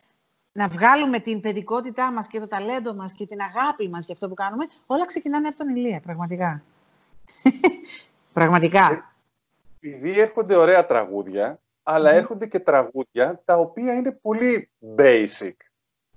[0.58, 4.28] να βγάλουμε την παιδικότητά μας και το ταλέντο μας και την αγάπη μας για αυτό
[4.28, 6.64] που κάνουμε, όλα ξεκινάνε από τον Ηλία, πραγματικά.
[8.34, 9.16] πραγματικά.
[9.80, 15.54] Επειδή έρχονται ωραία τραγούδια, αλλά έρχονται και τραγούδια τα οποία είναι πολύ basic.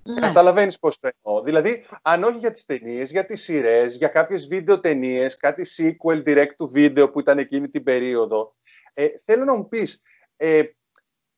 [0.03, 0.19] Ναι.
[0.19, 1.41] Καταλαβαίνεις πώς το εννοώ.
[1.41, 6.23] Δηλαδή, αν όχι για τις ταινίες, για τις σειρές, για κάποιες βίντεο ταινίες, κάτι sequel
[6.23, 8.55] direct to video που ήταν εκείνη την περίοδο,
[8.93, 10.01] ε, θέλω να μου πεις,
[10.37, 10.63] ε,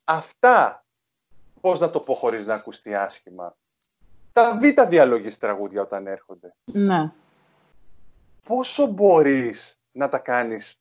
[0.04, 0.81] αυτά
[1.62, 3.56] πώς να το πω χωρίς να ακουστεί άσχημα;
[4.34, 6.56] Τα β' διαλογής τραγούδια όταν έρχονται.
[6.65, 7.12] Ναι.
[8.45, 10.80] Πόσο μπορείς να τα κάνεις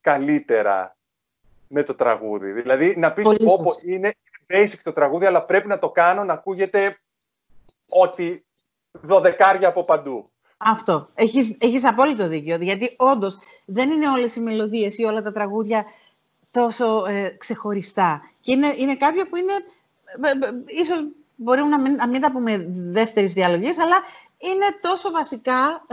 [0.00, 0.96] καλύτερα
[1.68, 4.14] με το τραγούδι; Δηλαδή να πεις όπου είναι
[4.48, 6.98] basic το τραγούδι αλλά πρέπει να το κάνω να ακούγεται
[7.88, 8.44] ότι
[8.92, 10.28] δωδεκάρια από παντού.
[10.56, 11.08] Αυτό.
[11.14, 12.56] Έχεις, έχεις απόλυτο δίκιο.
[12.56, 15.84] Γιατί όντως δεν είναι όλες οι μελωδίες ή όλα τα τραγούδια
[16.50, 18.20] τόσο ε, ξεχωριστά.
[18.40, 19.52] Και είναι, είναι κάποια που είναι
[20.66, 23.96] ίσως μπορούμε να μην, να μην τα πούμε δεύτερης διαλογής, αλλά
[24.38, 25.86] είναι τόσο βασικά,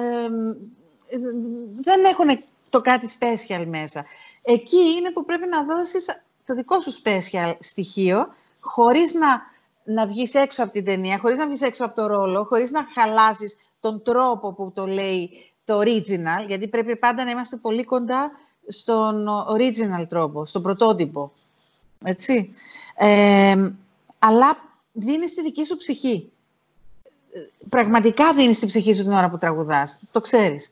[1.81, 4.05] δεν έχουν το κάτι special μέσα.
[4.41, 6.05] Εκεί είναι που πρέπει να δώσεις
[6.45, 8.27] το δικό σου special στοιχείο,
[8.59, 9.41] χωρίς να,
[9.83, 12.87] να βγεις έξω από την ταινία, χωρίς να βγεις έξω από το ρόλο, χωρίς να
[12.93, 15.29] χαλάσεις τον τρόπο που το λέει
[15.65, 18.31] το original, γιατί πρέπει πάντα να είμαστε πολύ κοντά
[18.67, 21.31] στον original τρόπο, στον πρωτότυπο.
[22.03, 22.49] Έτσι
[24.23, 24.57] αλλά
[24.91, 26.31] δίνεις τη δική σου ψυχή.
[27.69, 29.99] Πραγματικά δίνεις τη ψυχή σου την ώρα που τραγουδάς.
[30.11, 30.71] Το ξέρεις.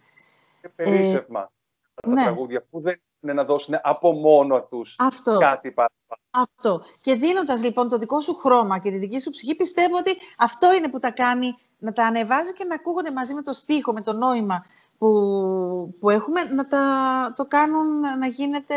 [0.62, 1.52] Και περίσσευμα.
[1.96, 2.24] Ε, τα ναι.
[2.24, 5.38] τραγούδια που δεν είναι να δώσουν από μόνο τους Αυτό.
[5.38, 6.22] κάτι παραπάνω.
[6.32, 6.82] Αυτό.
[7.02, 10.74] Και δίνοντας λοιπόν το δικό σου χρώμα και τη δική σου ψυχή, πιστεύω ότι αυτό
[10.74, 14.02] είναι που τα κάνει να τα ανεβάζει και να ακούγονται μαζί με το στίχο, με
[14.02, 14.66] το νόημα
[14.98, 18.76] που, που έχουμε, να τα, το κάνουν να γίνεται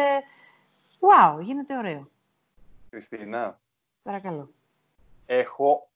[1.01, 2.09] wow, γίνεται ωραίο.
[2.91, 3.61] Χριστίνα.
[4.03, 4.51] Παρακαλώ
[5.39, 5.89] έχω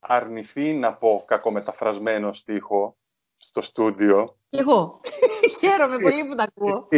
[0.00, 2.96] αρνηθεί να πω κακομεταφρασμένο στίχο
[3.36, 4.36] στο στούντιο.
[4.50, 5.00] Εγώ.
[5.60, 6.88] Χαίρομαι πολύ που τα ακούω.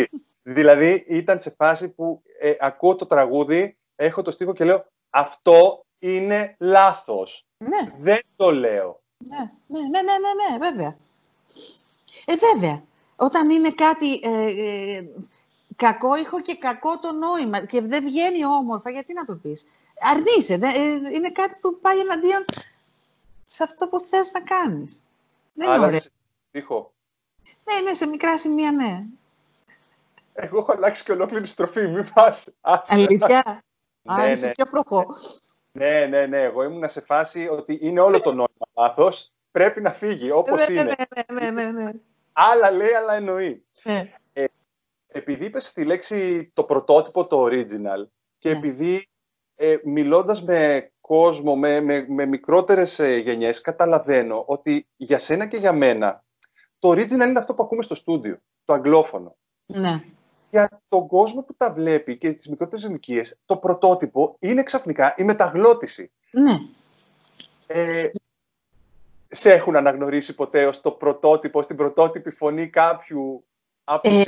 [0.43, 5.85] Δηλαδή ήταν σε φάση που ε, ακούω το τραγούδι, έχω το στίχο και λέω αυτό
[5.99, 7.47] είναι λάθος.
[7.59, 7.93] Ναι.
[7.99, 9.01] Δεν το λέω.
[9.19, 10.97] Ναι, ναι, ναι, ναι, ναι, ναι βέβαια.
[12.25, 12.83] Ε, βέβαια.
[13.17, 14.51] Όταν είναι κάτι ε,
[14.97, 15.05] ε,
[15.77, 19.67] κακό ήχο και κακό το νόημα και δεν βγαίνει όμορφα, γιατί να το πεις.
[20.01, 20.55] Αρνείσαι.
[20.55, 22.45] Ε, είναι κάτι που πάει εναντίον
[23.47, 25.05] σε αυτό που θες να κάνεις.
[25.53, 26.01] Δεν είναι ωραίο.
[26.51, 26.93] Ήχο.
[27.65, 29.05] Ναι, ναι, σε μικρά σημεία, ναι.
[30.33, 32.49] Εγώ έχω αλλάξει και ολόκληρη στροφή, μην πας.
[32.61, 33.63] Αλήθεια;
[34.05, 34.53] Α, ναι, είσαι ναι.
[34.55, 35.07] πιο προχώ.
[35.73, 36.43] Ναι, ναι, ναι.
[36.43, 39.33] Εγώ ήμουν σε φάση ότι είναι όλο το νόημα λάθος.
[39.51, 40.95] Πρέπει να φύγει όπως ναι, είναι.
[41.33, 41.93] Ναι, ναι, ναι, ναι.
[42.33, 43.65] Άλλα λέει, άλλα εννοεί.
[43.83, 44.13] Ναι.
[44.33, 44.45] Ε,
[45.09, 48.07] επειδή είπες τη λέξη το πρωτότυπο, το original,
[48.39, 48.59] και ναι.
[48.59, 49.10] επειδή
[49.63, 55.57] ε, μιλώντας με κόσμο, με, με, με μικρότερες ε, γενιές, καταλαβαίνω ότι για σένα και
[55.57, 56.25] για μένα
[56.79, 59.37] το original είναι αυτό που ακούμε στο στούντιο, το αγγλόφωνο.
[59.67, 60.03] Ναι
[60.51, 65.23] για τον κόσμο που τα βλέπει και τις μικρότερες ηλικίες, το πρωτότυπο είναι ξαφνικά η
[65.23, 66.11] μεταγλώτηση.
[66.31, 66.57] Ναι.
[67.67, 68.11] Ε,
[69.29, 73.45] σε έχουν αναγνωρίσει ποτέ ως το πρωτότυπο, στην πρωτότυπη φωνή κάποιου
[73.85, 74.25] από ε,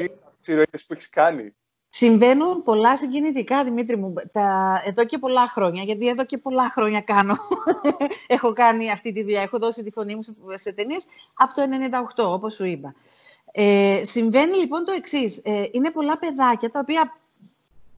[0.71, 1.57] τις που έχεις κάνει;
[1.95, 7.01] Συμβαίνουν πολλά συγκινητικά, Δημήτρη μου, τα, εδώ και πολλά χρόνια, γιατί εδώ και πολλά χρόνια
[7.01, 7.37] κάνω,
[8.27, 11.63] έχω κάνει αυτή τη δουλειά, έχω δώσει τη φωνή μου σε, σε ταινίες από το
[12.25, 12.95] 98, όπως σου είπα.
[13.53, 15.41] Ε, συμβαίνει λοιπόν το εξής.
[15.45, 17.19] Ε, είναι πολλά παιδάκια τα οποία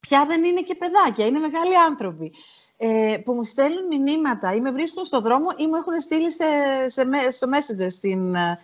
[0.01, 2.33] πια δεν είναι και παιδάκια, είναι μεγάλοι άνθρωποι.
[2.77, 6.45] Ε, που μου στέλνουν μηνύματα ή με βρίσκουν στο δρόμο ή μου έχουν στείλει σε,
[6.87, 8.35] σε, στο Messenger στην...
[8.35, 8.59] Ε,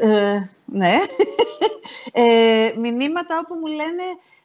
[0.00, 0.94] ε ναι.
[2.12, 4.02] ε, μηνύματα όπου μου λένε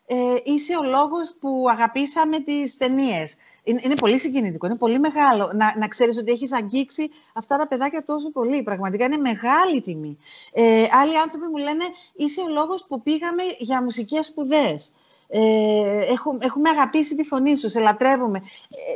[0.10, 3.36] ε, είσαι ο λόγος που αγαπήσαμε τις ταινίες.
[3.63, 5.52] Είναι, είναι, πολύ συγκινητικό, είναι πολύ μεγάλο.
[5.54, 8.63] Να, να ξέρεις ότι έχεις αγγίξει αυτά τα παιδάκια τόσο πολύ.
[8.63, 10.17] Πραγματικά είναι μεγάλη τιμή.
[10.54, 14.93] Ε, άλλοι άνθρωποι μου λένε είσαι ο λόγος που πήγαμε για μουσικές σπουδές.
[15.28, 18.41] Ε, έχουμε, έχουμε αγαπήσει τη φωνή σου, σε λατρεύουμε.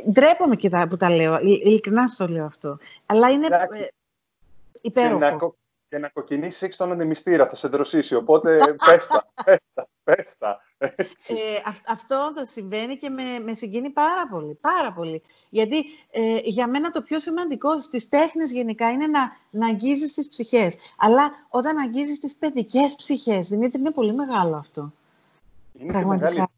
[0.04, 2.78] Ε, ντρέπομαι και τα, που τα λέω, ειλικρινά το λέω αυτό.
[3.06, 3.86] Αλλά είναι ε,
[4.80, 5.56] υπέροχο.
[5.88, 10.60] Και να, να κοκκινήσεις έχεις τον ανεμιστήρα, θα σε δροσίσει, οπότε πέστα, πέστα, πέστα.
[10.78, 15.22] Ε, αυτό το συμβαίνει και με, με συγκίνει πάρα πολύ, πάρα πολύ.
[15.50, 20.28] Γιατί ε, για μένα το πιο σημαντικό στις τέχνες γενικά είναι να, να αγγίζεις τις
[20.28, 20.76] ψυχές.
[20.98, 24.92] Αλλά όταν αγγίζεις τις παιδικές ψυχές, Δημήτρη, είναι πολύ μεγάλο αυτό.
[25.72, 26.30] Είναι Πραγματικά.
[26.30, 26.48] Μεγάλη...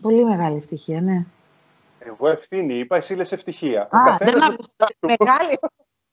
[0.00, 1.24] Πολύ μεγάλη ευτυχία, ναι.
[1.98, 3.82] Εγώ ευθύνη είπα, εσύ λες ευτυχία.
[3.90, 4.70] Α, δεν άκουσα.
[5.00, 5.58] μεγάλη...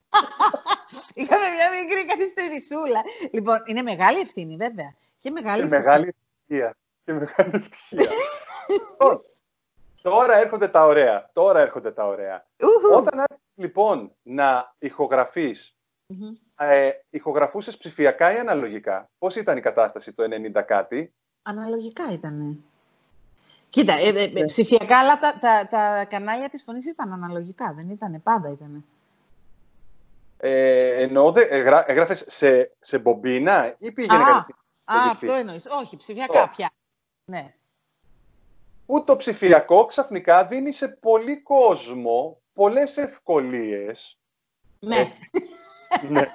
[1.19, 3.01] Είχαμε μια μικρή καθυστερησούλα.
[3.31, 4.93] Λοιπόν, είναι μεγάλη ευθύνη, βέβαια.
[5.19, 6.77] Και μεγάλη, και μεγάλη ευτυχία.
[7.03, 8.09] Και μεγάλη ευτυχία.
[8.67, 9.21] Λοιπόν,
[10.01, 11.29] τώρα έρχονται τα ωραία.
[11.33, 12.45] Τώρα έρχονται τα ωραία.
[12.95, 15.75] Όταν άρχισες λοιπόν να ηχογραφείς,
[16.13, 16.15] mm
[16.61, 20.23] ε, ηχογραφούσες ψηφιακά ή αναλογικά; Πώς ήταν η κατάσταση το
[20.57, 22.63] 90 κάτι; Αναλογικά ήταν.
[23.69, 27.89] Κοίτα, ε, ε, ε, ψηφιακά, αλλά τα, τα, τα κανάλια της φωνής ήταν αναλογικά, δεν
[27.89, 28.85] ήταν, πάντα ήταν.
[30.37, 31.33] Ε, εννοώ,
[31.85, 34.53] έγραφες σε, σε μπομπίνα ή πήγαινε κάτι
[34.93, 35.65] Α, αυτό εννοείς.
[35.65, 36.71] Όχι, ψηφιακά πια.
[37.25, 37.53] Ναι.
[38.85, 44.17] Που το ψηφιακό ξαφνικά δίνει σε πολύ κόσμο πολλές ευκολίες.
[44.79, 44.97] Ναι.
[44.97, 46.21] Ε, ναι.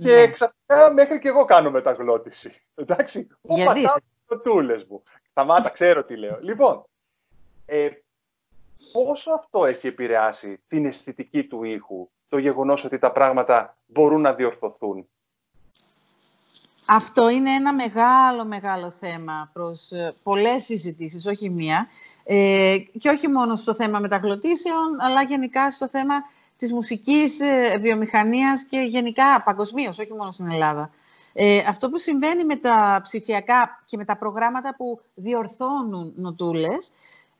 [0.00, 0.30] Και ναι.
[0.30, 2.62] ξαφνικά μέχρι και εγώ κάνω μεταγλώτηση.
[2.74, 3.96] Εντάξει, πού πατάω
[4.26, 5.02] το τούλες μου.
[5.30, 6.38] Σταμάτα, ξέρω τι λέω.
[6.40, 6.84] Λοιπόν,
[7.66, 7.88] ε,
[8.92, 14.34] πόσο αυτό έχει επηρεάσει την αισθητική του ήχου, το γεγονός ότι τα πράγματα μπορούν να
[14.34, 15.08] διορθωθούν;
[16.92, 21.88] Αυτό είναι ένα μεγάλο, μεγάλο θέμα προς ε, πολλές συζητήσεις, όχι μία.
[22.24, 26.14] Ε, και όχι μόνο στο θέμα μεταγλωτήσεων, αλλά γενικά στο θέμα
[26.56, 30.90] της μουσικής ε, βιομηχανίας και γενικά παγκοσμίως, όχι μόνο στην Ελλάδα.
[31.32, 36.92] Ε, αυτό που συμβαίνει με τα ψηφιακά και με τα προγράμματα που διορθώνουν νοτούλες,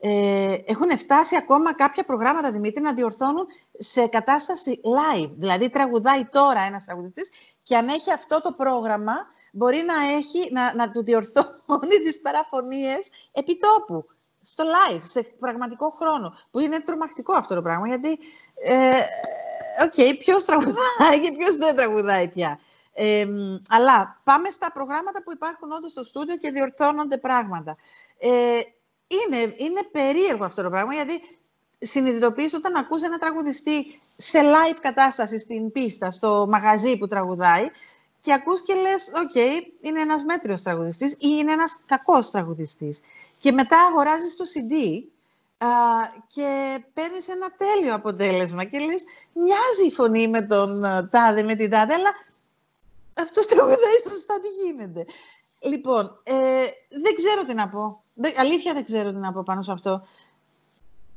[0.03, 3.47] ε, έχουν φτάσει ακόμα κάποια προγράμματα, Δημήτρη, να διορθώνουν
[3.79, 5.31] σε κατάσταση live.
[5.37, 7.29] Δηλαδή, τραγουδάει τώρα ένας τραγουδιστής
[7.63, 9.13] και αν έχει αυτό το πρόγραμμα,
[9.53, 14.07] μπορεί να, έχει, να, να του διορθώνει τις παραφωνίες επιτόπου,
[14.43, 16.35] στο live, σε πραγματικό χρόνο.
[16.51, 18.19] Που είναι τρομακτικό αυτό το πράγμα, γιατί,
[18.65, 18.99] ε,
[19.85, 22.59] okay, ποιος τραγουδάει και ποιος δεν τραγουδάει πια.
[22.93, 23.27] Ε,
[23.69, 27.77] αλλά πάμε στα προγράμματα που υπάρχουν όντως στο στούντιο και διορθώνονται πράγματα.
[28.19, 28.61] Ε,
[29.11, 31.21] είναι, είναι περίεργο αυτό το πράγμα, γιατί
[31.79, 37.71] συνειδητοποιείς όταν ακούς ένα τραγουδιστή σε live κατάσταση στην πίστα, στο μαγαζί που τραγουδάει
[38.21, 39.35] και ακούς και λες, οκ,
[39.81, 43.01] είναι ένας μέτριος τραγουδιστής ή είναι ένας κακός τραγουδιστής.
[43.39, 45.03] Και μετά αγοράζεις το CD
[45.59, 45.69] α,
[46.27, 51.71] και παίρνεις ένα τέλειο αποτέλεσμα και λες, μοιάζει η φωνή με τον τάδε, με την
[51.71, 52.11] τάδε, αλλά
[53.15, 55.05] αυτός τραγουδάει σωστά, τι γίνεται.
[55.59, 58.03] Λοιπόν, ε, δεν ξέρω τι να πω.
[58.39, 60.03] Αλήθεια δεν ξέρω τι να πω πάνω σε αυτό.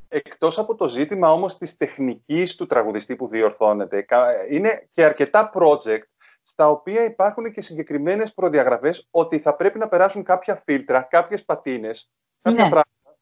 [0.08, 4.06] Εκτός από το ζήτημα όμως της τεχνικής του τραγουδιστή που διορθώνεται,
[4.50, 6.02] είναι και αρκετά project
[6.42, 12.10] στα οποία υπάρχουν και συγκεκριμένες προδιαγραφές ότι θα πρέπει να περάσουν κάποια φίλτρα, κάποιες πατίνες,
[12.42, 12.70] κάποια ναι.
[12.70, 13.18] πράγματα,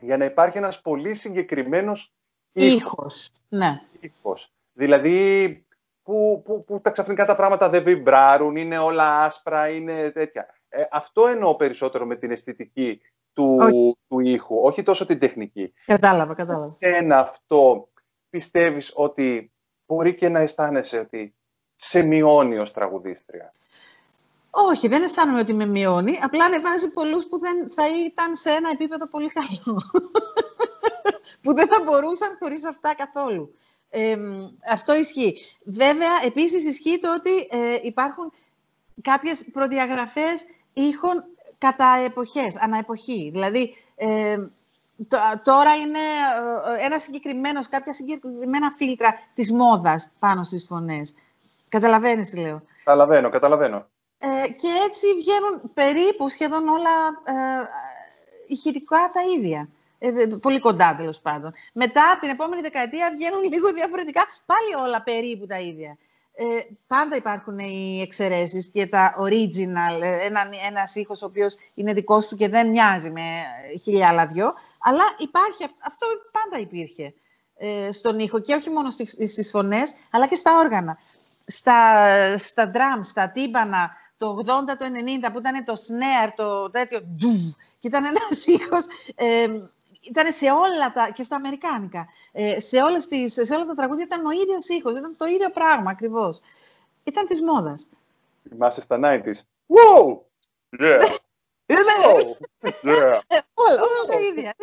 [0.00, 2.12] για να υπάρχει ένας πολύ συγκεκριμένος
[2.52, 3.30] ήχος.
[3.48, 3.82] Ναι.
[4.00, 4.52] ήχος.
[4.72, 5.66] Δηλαδή,
[6.02, 10.54] που, που, που τα ξαφνικά τα πράγματα δεν βιμπράρουν, είναι όλα άσπρα, είναι τέτοια.
[10.68, 13.00] Ε, αυτό εννοώ περισσότερο με την αισθητική
[13.32, 13.58] του,
[14.08, 15.72] του ήχου, όχι τόσο την τεχνική.
[15.86, 16.76] Κατάλαβα, κατάλαβα.
[16.80, 17.88] ένα αυτό
[18.30, 19.52] πιστεύεις ότι
[19.86, 21.34] μπορεί και να αισθάνεσαι ότι
[21.76, 23.52] σε μειώνει ως τραγουδίστρια;
[24.50, 26.18] Όχι, δεν αισθάνομαι ότι με μειώνει.
[26.22, 29.76] Απλά ανεβάζει πολλούς που δεν θα ήταν σε ένα επίπεδο πολύ καλό.
[31.42, 33.52] που δεν θα μπορούσαν χωρίς αυτά καθόλου.
[33.90, 34.16] Ε,
[34.72, 35.36] αυτό ισχύει.
[35.64, 38.32] Βέβαια, επίσης ισχύει το ότι ε, υπάρχουν
[39.02, 41.24] κάποιες προδιαγραφές ήχων
[41.58, 43.30] κατά εποχές, αναεποχή.
[43.32, 44.36] Δηλαδή, ε,
[45.42, 45.98] τώρα είναι
[46.78, 51.14] ε, ένα συγκεκριμένος, κάποια συγκεκριμένα φίλτρα της μόδας πάνω στις φωνές.
[51.68, 52.62] Καταλαβαίνεις, λέω.
[52.84, 53.86] Καταλαβαίνω, καταλαβαίνω.
[54.18, 56.90] Ε, και έτσι βγαίνουν περίπου σχεδόν όλα
[57.24, 57.64] ε,
[58.46, 59.68] ηχητικά τα ίδια.
[59.98, 61.52] Ε, πολύ κοντά, τέλος πάντων.
[61.72, 65.96] Μετά την επόμενη δεκαετία βγαίνουν λίγο διαφορετικά, πάλι όλα περίπου τα ίδια.
[66.40, 66.44] Ε,
[66.86, 72.26] πάντα υπάρχουν οι εξαιρέσεις και τα original, ε, ένα, ένας ήχος ο οποίος είναι δικός
[72.26, 73.22] σου και δεν μοιάζει με
[73.82, 77.14] χίλια άλλα δυο, αλλά υπάρχει, αυτό πάντα υπήρχε
[77.56, 80.98] ε, στον ήχο και όχι μόνο στις φωνές, αλλά και στα όργανα.
[81.46, 82.04] Στα,
[82.38, 84.46] στα drums, στα τύμπανα, το 80,
[84.78, 84.84] το
[85.24, 87.00] 90 που ήταν το snare, το τέτοιο
[87.78, 89.46] και ήταν ένας ήχος ε,
[90.02, 94.04] ήταν σε όλα τα, και στα αμερικάνικα, ε, σε, όλες τις, σε όλα τα τραγούδια
[94.04, 96.40] ήταν ο ίδιος ήχος, ήταν το ίδιο πράγμα ακριβώς.
[97.04, 97.88] Ήταν της μόδας.
[98.48, 99.40] Θυμάσαι στα 90's.
[99.66, 100.18] Wow!
[100.80, 101.00] Yeah!
[102.82, 103.18] yeah!
[103.54, 104.54] Όλα, τα ίδια.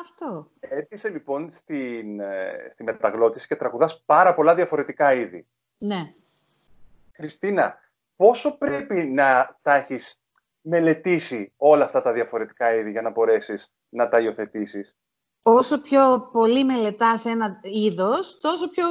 [0.00, 0.50] Αυτό.
[0.60, 5.46] Έρχεσαι λοιπόν στην, ε, στη μεταγλώτηση και τραγουδάς πάρα πολλά διαφορετικά είδη.
[5.78, 6.12] Ναι.
[7.12, 7.78] Χριστίνα,
[8.16, 10.20] πόσο πρέπει να τα έχεις
[10.68, 14.96] μελετήσει όλα αυτά τα διαφορετικά είδη για να μπορέσεις να τα υιοθετήσεις.
[15.42, 18.84] Όσο πιο πολύ μελετάς ένα είδος, τόσο πιο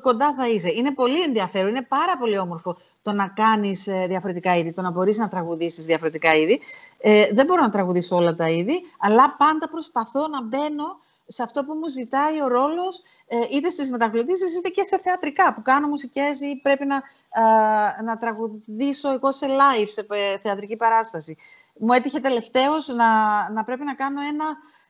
[0.00, 0.70] κοντά θα είσαι.
[0.70, 4.90] Είναι πολύ ενδιαφέρον, είναι πάρα πολύ όμορφο το να κάνεις ε, διαφορετικά είδη, το να
[4.90, 6.60] μπορείς να τραγουδήσεις διαφορετικά είδη.
[6.98, 10.84] Ε, δεν μπορώ να τραγουδήσω όλα τα είδη, αλλά πάντα προσπαθώ να μπαίνω
[11.26, 15.54] σε αυτό που μου ζητάει ο ρόλος, ε, είτε στις μεταγλωτήσεις, είτε και σε θεατρικά,
[15.54, 17.02] που κάνω μουσικές ή πρέπει να,
[18.04, 20.06] να τραγουδήσω εγώ σε live, σε
[20.42, 21.36] θεατρική παράσταση.
[21.78, 23.06] Μου έτυχε τελευταίως να,
[23.50, 24.44] να πρέπει να κάνω ένα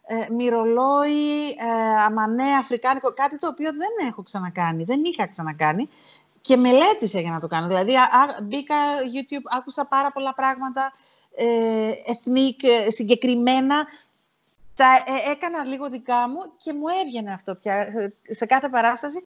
[0.07, 5.89] ε, μυρολόι, ε, αμανέ, αφρικάνικο, κάτι το οποίο δεν έχω ξανακάνει, δεν είχα ξανακάνει
[6.41, 7.67] και μελέτησα για να το κάνω.
[7.67, 7.93] Δηλαδή,
[8.43, 8.75] μπήκα
[9.15, 10.93] YouTube, άκουσα πάρα πολλά πράγματα,
[11.37, 13.87] ε, εθνικ, συγκεκριμένα
[14.77, 19.23] τα ε, έκανα λίγο δικά μου και μου έβγαινε αυτό πια ε, σε κάθε παράσταση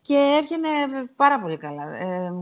[0.00, 0.68] και έβγαινε
[1.16, 1.96] πάρα πολύ καλά.
[1.96, 2.32] Ε,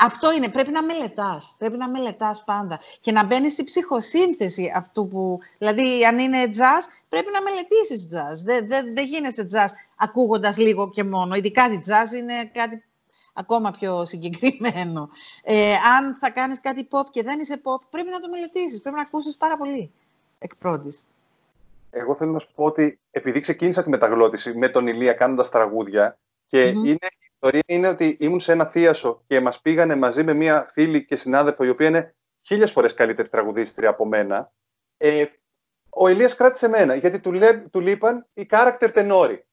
[0.00, 5.08] αυτό είναι, πρέπει να μελετάς, πρέπει να μελετάς πάντα και να μπαίνεις στη ψυχοσύνθεση αυτού
[5.08, 8.44] που, δηλαδή αν είναι jazz, πρέπει να μελετήσεις jazz.
[8.44, 12.84] Δεν δε, δε γίνεσαι jazz ακούγοντας λίγο και μόνο, ειδικά τη jazz είναι κάτι
[13.34, 15.08] ακόμα πιο συγκεκριμένο.
[15.42, 18.96] Ε, αν θα κάνεις κάτι pop και δεν είσαι pop, πρέπει να το μελετήσεις, πρέπει
[18.96, 19.92] να ακούσεις πάρα πολύ
[20.38, 21.04] εκ πρώτης.
[21.90, 26.18] Εγώ θέλω να σου πω ότι επειδή ξεκίνησα τη μεταγλώτηση με τον Ηλία κάνοντας τραγούδια
[26.46, 30.32] και είναι, η ιστορία είναι ότι ήμουν σε ένα θίασο και μας πήγανε μαζί με
[30.32, 34.52] μία φίλη και συνάδελφο η οποία είναι χίλιες φορές καλύτερη τραγουδίστρια από μένα.
[34.96, 35.24] Ε,
[35.88, 39.46] ο Ηλίας κράτησε μένα γιατί του, λέ, του λείπαν οι character τενόροι.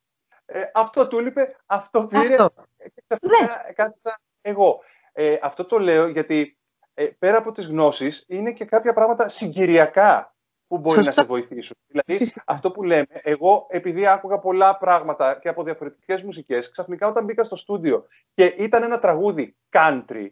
[0.46, 2.64] Ε, αυτό του είπε, αυτό πήρε αυτό.
[2.88, 4.12] και ναι.
[4.42, 4.80] εγώ.
[5.12, 6.58] Ε, αυτό το λέω γιατί
[6.94, 10.35] ε, πέρα από τις γνώσεις είναι και κάποια πράγματα συγκυριακά
[10.76, 11.76] που μπορεί να σε βοηθήσουν.
[11.88, 17.24] Δηλαδή, αυτό που λέμε, εγώ επειδή άκουγα πολλά πράγματα και από διαφορετικές μουσικές, ξαφνικά όταν
[17.24, 20.28] μπήκα στο στούντιο και ήταν ένα τραγούδι country,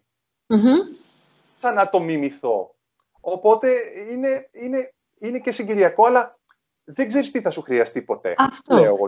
[0.47, 1.73] mm-hmm.
[1.73, 2.75] να το μιμηθώ.
[3.19, 3.69] Οπότε
[4.09, 6.39] είναι, είναι, είναι και συγκυριακό, αλλά
[6.83, 8.33] δεν ξέρεις τι θα σου χρειαστεί ποτέ.
[8.37, 8.75] Αυτό.
[8.75, 9.07] Λέω εγώ.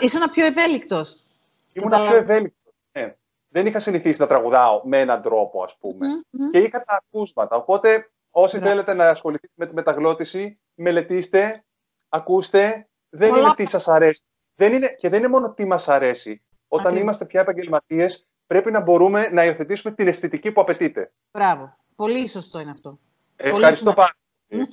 [0.00, 1.24] Ήσουν πιο ευέλικτος.
[1.72, 3.14] Ήμουν πιο ευέλικτος, ναι.
[3.48, 6.06] Δεν είχα συνηθίσει να τραγουδάω με έναν τρόπο, ας πούμε.
[6.50, 7.56] Και είχα τα ακούσματα.
[7.56, 8.66] Οπότε Όσοι ναι.
[8.66, 11.64] θέλετε να ασχοληθείτε με τη μεταγλώτηση, μελετήστε,
[12.08, 12.88] ακούστε.
[13.08, 14.24] Δεν είναι τι σας αρέσει.
[14.54, 16.42] Δεν είναι, και δεν είναι μόνο τι μας αρέσει.
[16.68, 21.12] Όταν είμαστε πια επαγγελματίες, πρέπει να μπορούμε να υιοθετήσουμε την αισθητική που απαιτείται.
[21.30, 21.76] Μπράβο.
[21.96, 22.98] Πολύ σωστό είναι αυτό.
[23.36, 24.12] Ευχαριστώ πάρα
[24.48, 24.68] πολύ.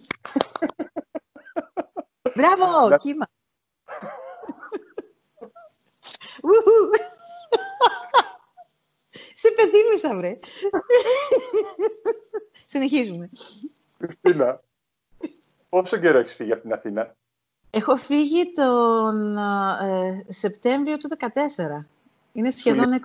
[2.36, 3.26] Μπράβο, κύμα.
[9.52, 10.38] υπενθύμησα, βρε.
[12.68, 13.30] Συνεχίζουμε.
[13.98, 14.62] Χριστίνα,
[15.70, 17.16] πόσο καιρό έχεις φύγει από την Αθήνα;
[17.74, 21.28] Έχω φύγει τον ε, Σεπτέμβριο του 2014.
[22.34, 23.02] Είναι σχεδόν...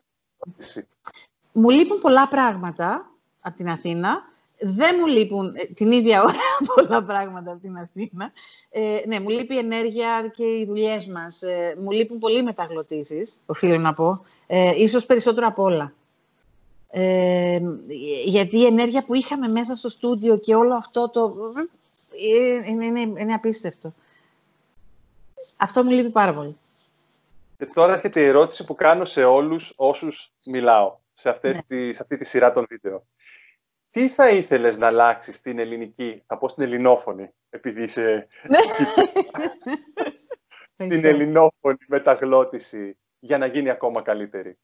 [1.52, 3.10] Μου λείπουν πολλά πράγματα
[3.40, 4.22] από την Αθήνα.
[4.58, 6.34] Δεν μου λείπουν ε, την ίδια ώρα
[6.74, 8.32] πολλά πράγματα από την Αθήνα.
[8.70, 11.42] Ε, ναι, μου λείπει η ενέργεια και οι δουλειές μας.
[11.42, 14.24] Ε, μου λείπουν πολλοί μεταγλωτήσεις, οφείλω να πω.
[14.46, 15.92] Ε, ίσως περισσότερο από όλα.
[16.98, 17.60] Ε,
[18.24, 21.36] γιατί η ενέργεια που είχαμε μέσα στο στούντιο και όλο αυτό το...
[22.10, 23.94] Ε, είναι, είναι, είναι απίστευτο.
[25.56, 26.56] Αυτό μου λείπει πάρα πολύ.
[27.58, 31.62] Και τώρα έρχεται η ερώτηση που κάνω σε όλους όσους μιλάω σε, αυτές ναι.
[31.68, 33.06] τη, σε αυτή τη σειρά των βίντεο.
[33.90, 38.28] Τι θα ήθελες να αλλάξεις στην ελληνική, θα πω στην ελληνόφωνη, επειδή είσαι...
[38.48, 38.58] Ναι.
[40.96, 44.58] στην ελληνόφωνη μεταγλώτηση για να γίνει ακόμα καλύτερη.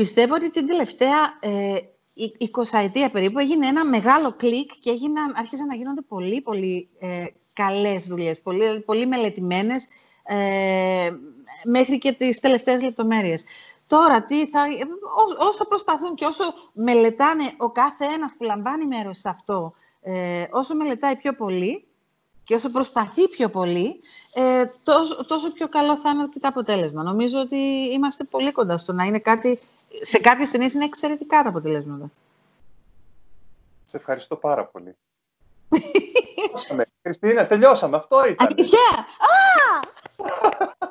[0.00, 1.76] Πιστεύω ότι την τελευταία ε,
[3.02, 8.06] 20 περίπου έγινε ένα μεγάλο κλικ και έγιναν, άρχισαν να γίνονται πολύ, πολύ ε, καλές
[8.06, 9.86] δουλειές, πολύ, πολύ μελετημένες
[10.22, 11.10] ε,
[11.64, 13.44] μέχρι και τις τελευταίες λεπτομέρειες.
[13.86, 14.64] Τώρα, τι θα,
[15.38, 20.76] όσο προσπαθούν και όσο μελετάνε ο κάθε ένας που λαμβάνει μέρος σε αυτό, ε, όσο
[20.76, 21.86] μελετάει πιο πολύ
[22.44, 24.00] και όσο προσπαθεί πιο πολύ,
[24.34, 27.02] ε, τόσο, τόσο πιο καλό θα είναι και το αποτέλεσμα.
[27.02, 27.56] Νομίζω ότι
[27.92, 29.60] είμαστε πολύ κοντά στο να είναι κάτι...
[29.90, 32.10] Σε κάποιες ταινίες είναι εξαιρετικά τα αποτελέσματα.
[33.86, 34.96] Σε ευχαριστώ πάρα πολύ.
[37.02, 37.96] Χριστίνα, τελειώσαμε.
[37.96, 38.46] Αυτό ήταν.
[38.50, 38.80] Αλήθεια!
[38.98, 39.80] Α!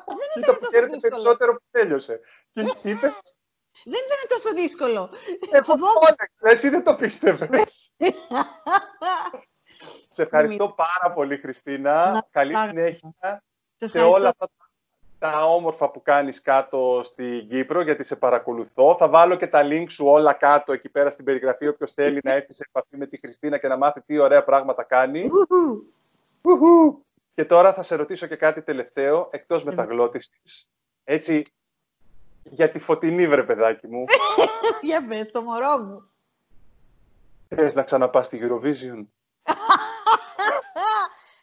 [0.06, 1.00] Δεν ήταν τόσο δύσκολο.
[1.00, 2.20] περισσότερο που τέλειωσε.
[2.52, 3.12] Και είπες...
[3.84, 5.10] Δεν ήταν τόσο δύσκολο.
[5.50, 5.74] Εγώ
[6.42, 7.92] εσύ δεν το πίστευες.
[10.14, 12.26] Σε ευχαριστώ πάρα πολύ, Χριστίνα.
[12.30, 13.44] Καλή συνέχεια
[13.76, 14.69] σε όλα αυτά τα
[15.28, 18.96] όμορφα που κάνεις κάτω στην Κύπρο, γιατί σε παρακολουθώ.
[18.98, 22.32] Θα βάλω και τα link σου όλα κάτω, εκεί πέρα στην περιγραφή, όποιος θέλει να
[22.32, 25.30] έρθει σε επαφή με τη Χριστίνα και να μάθει τι ωραία πράγματα κάνει.
[27.34, 30.70] Και τώρα θα σε ρωτήσω και κάτι τελευταίο, εκτός μεταγλώτησης.
[31.04, 31.42] Έτσι,
[32.42, 34.04] για τη φωτεινή, βρε παιδάκι μου.
[34.88, 36.10] για πες, το μωρό μου.
[37.48, 39.04] Θες να ξαναπάς στη Eurovision;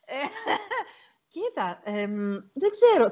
[0.09, 0.15] Ε,
[1.47, 1.79] κοίτα,
[2.53, 3.07] δεν ξέρω.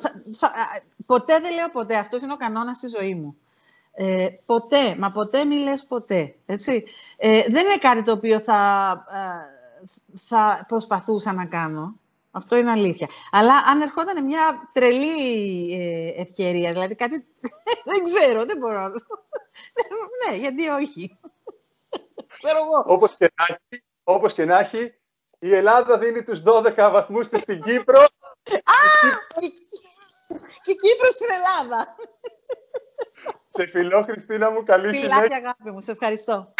[1.05, 1.95] ποτέ δεν λέω ποτέ.
[1.95, 3.37] Αυτός είναι ο κανόνας στη ζωή μου.
[3.97, 6.35] Ε, ποτέ, μα ποτέ μη λες ποτέ.
[6.45, 6.83] Έτσι.
[7.17, 9.85] Ε, δεν είναι κάτι το οποίο θα, ε,
[10.17, 11.99] θα προσπαθούσα να κάνω.
[12.31, 13.07] Αυτό είναι αλήθεια.
[13.31, 17.25] Αλλά αν ερχόταν μια τρελή ε, ευκαιρία, δηλαδή κάτι.
[17.91, 18.99] δεν ξέρω, δεν μπορώ να το.
[20.29, 21.17] ναι, γιατί όχι.
[22.43, 22.83] Ξέρω εγώ.
[22.85, 24.93] Όπως και, να έχει, όπως και να έχει,
[25.47, 27.99] η Ελλάδα δίνει τους 12 βαθμούς της στην Κύπρο.
[27.99, 28.07] Α!
[30.63, 31.95] και η Κύπρος στην Ελλάδα.
[33.47, 35.15] Σε φιλό, Χριστίνα μου, καλή συνέχεια.
[35.15, 35.81] Φιλάκια, αγάπη μου.
[35.81, 36.53] Σε ευχαριστώ.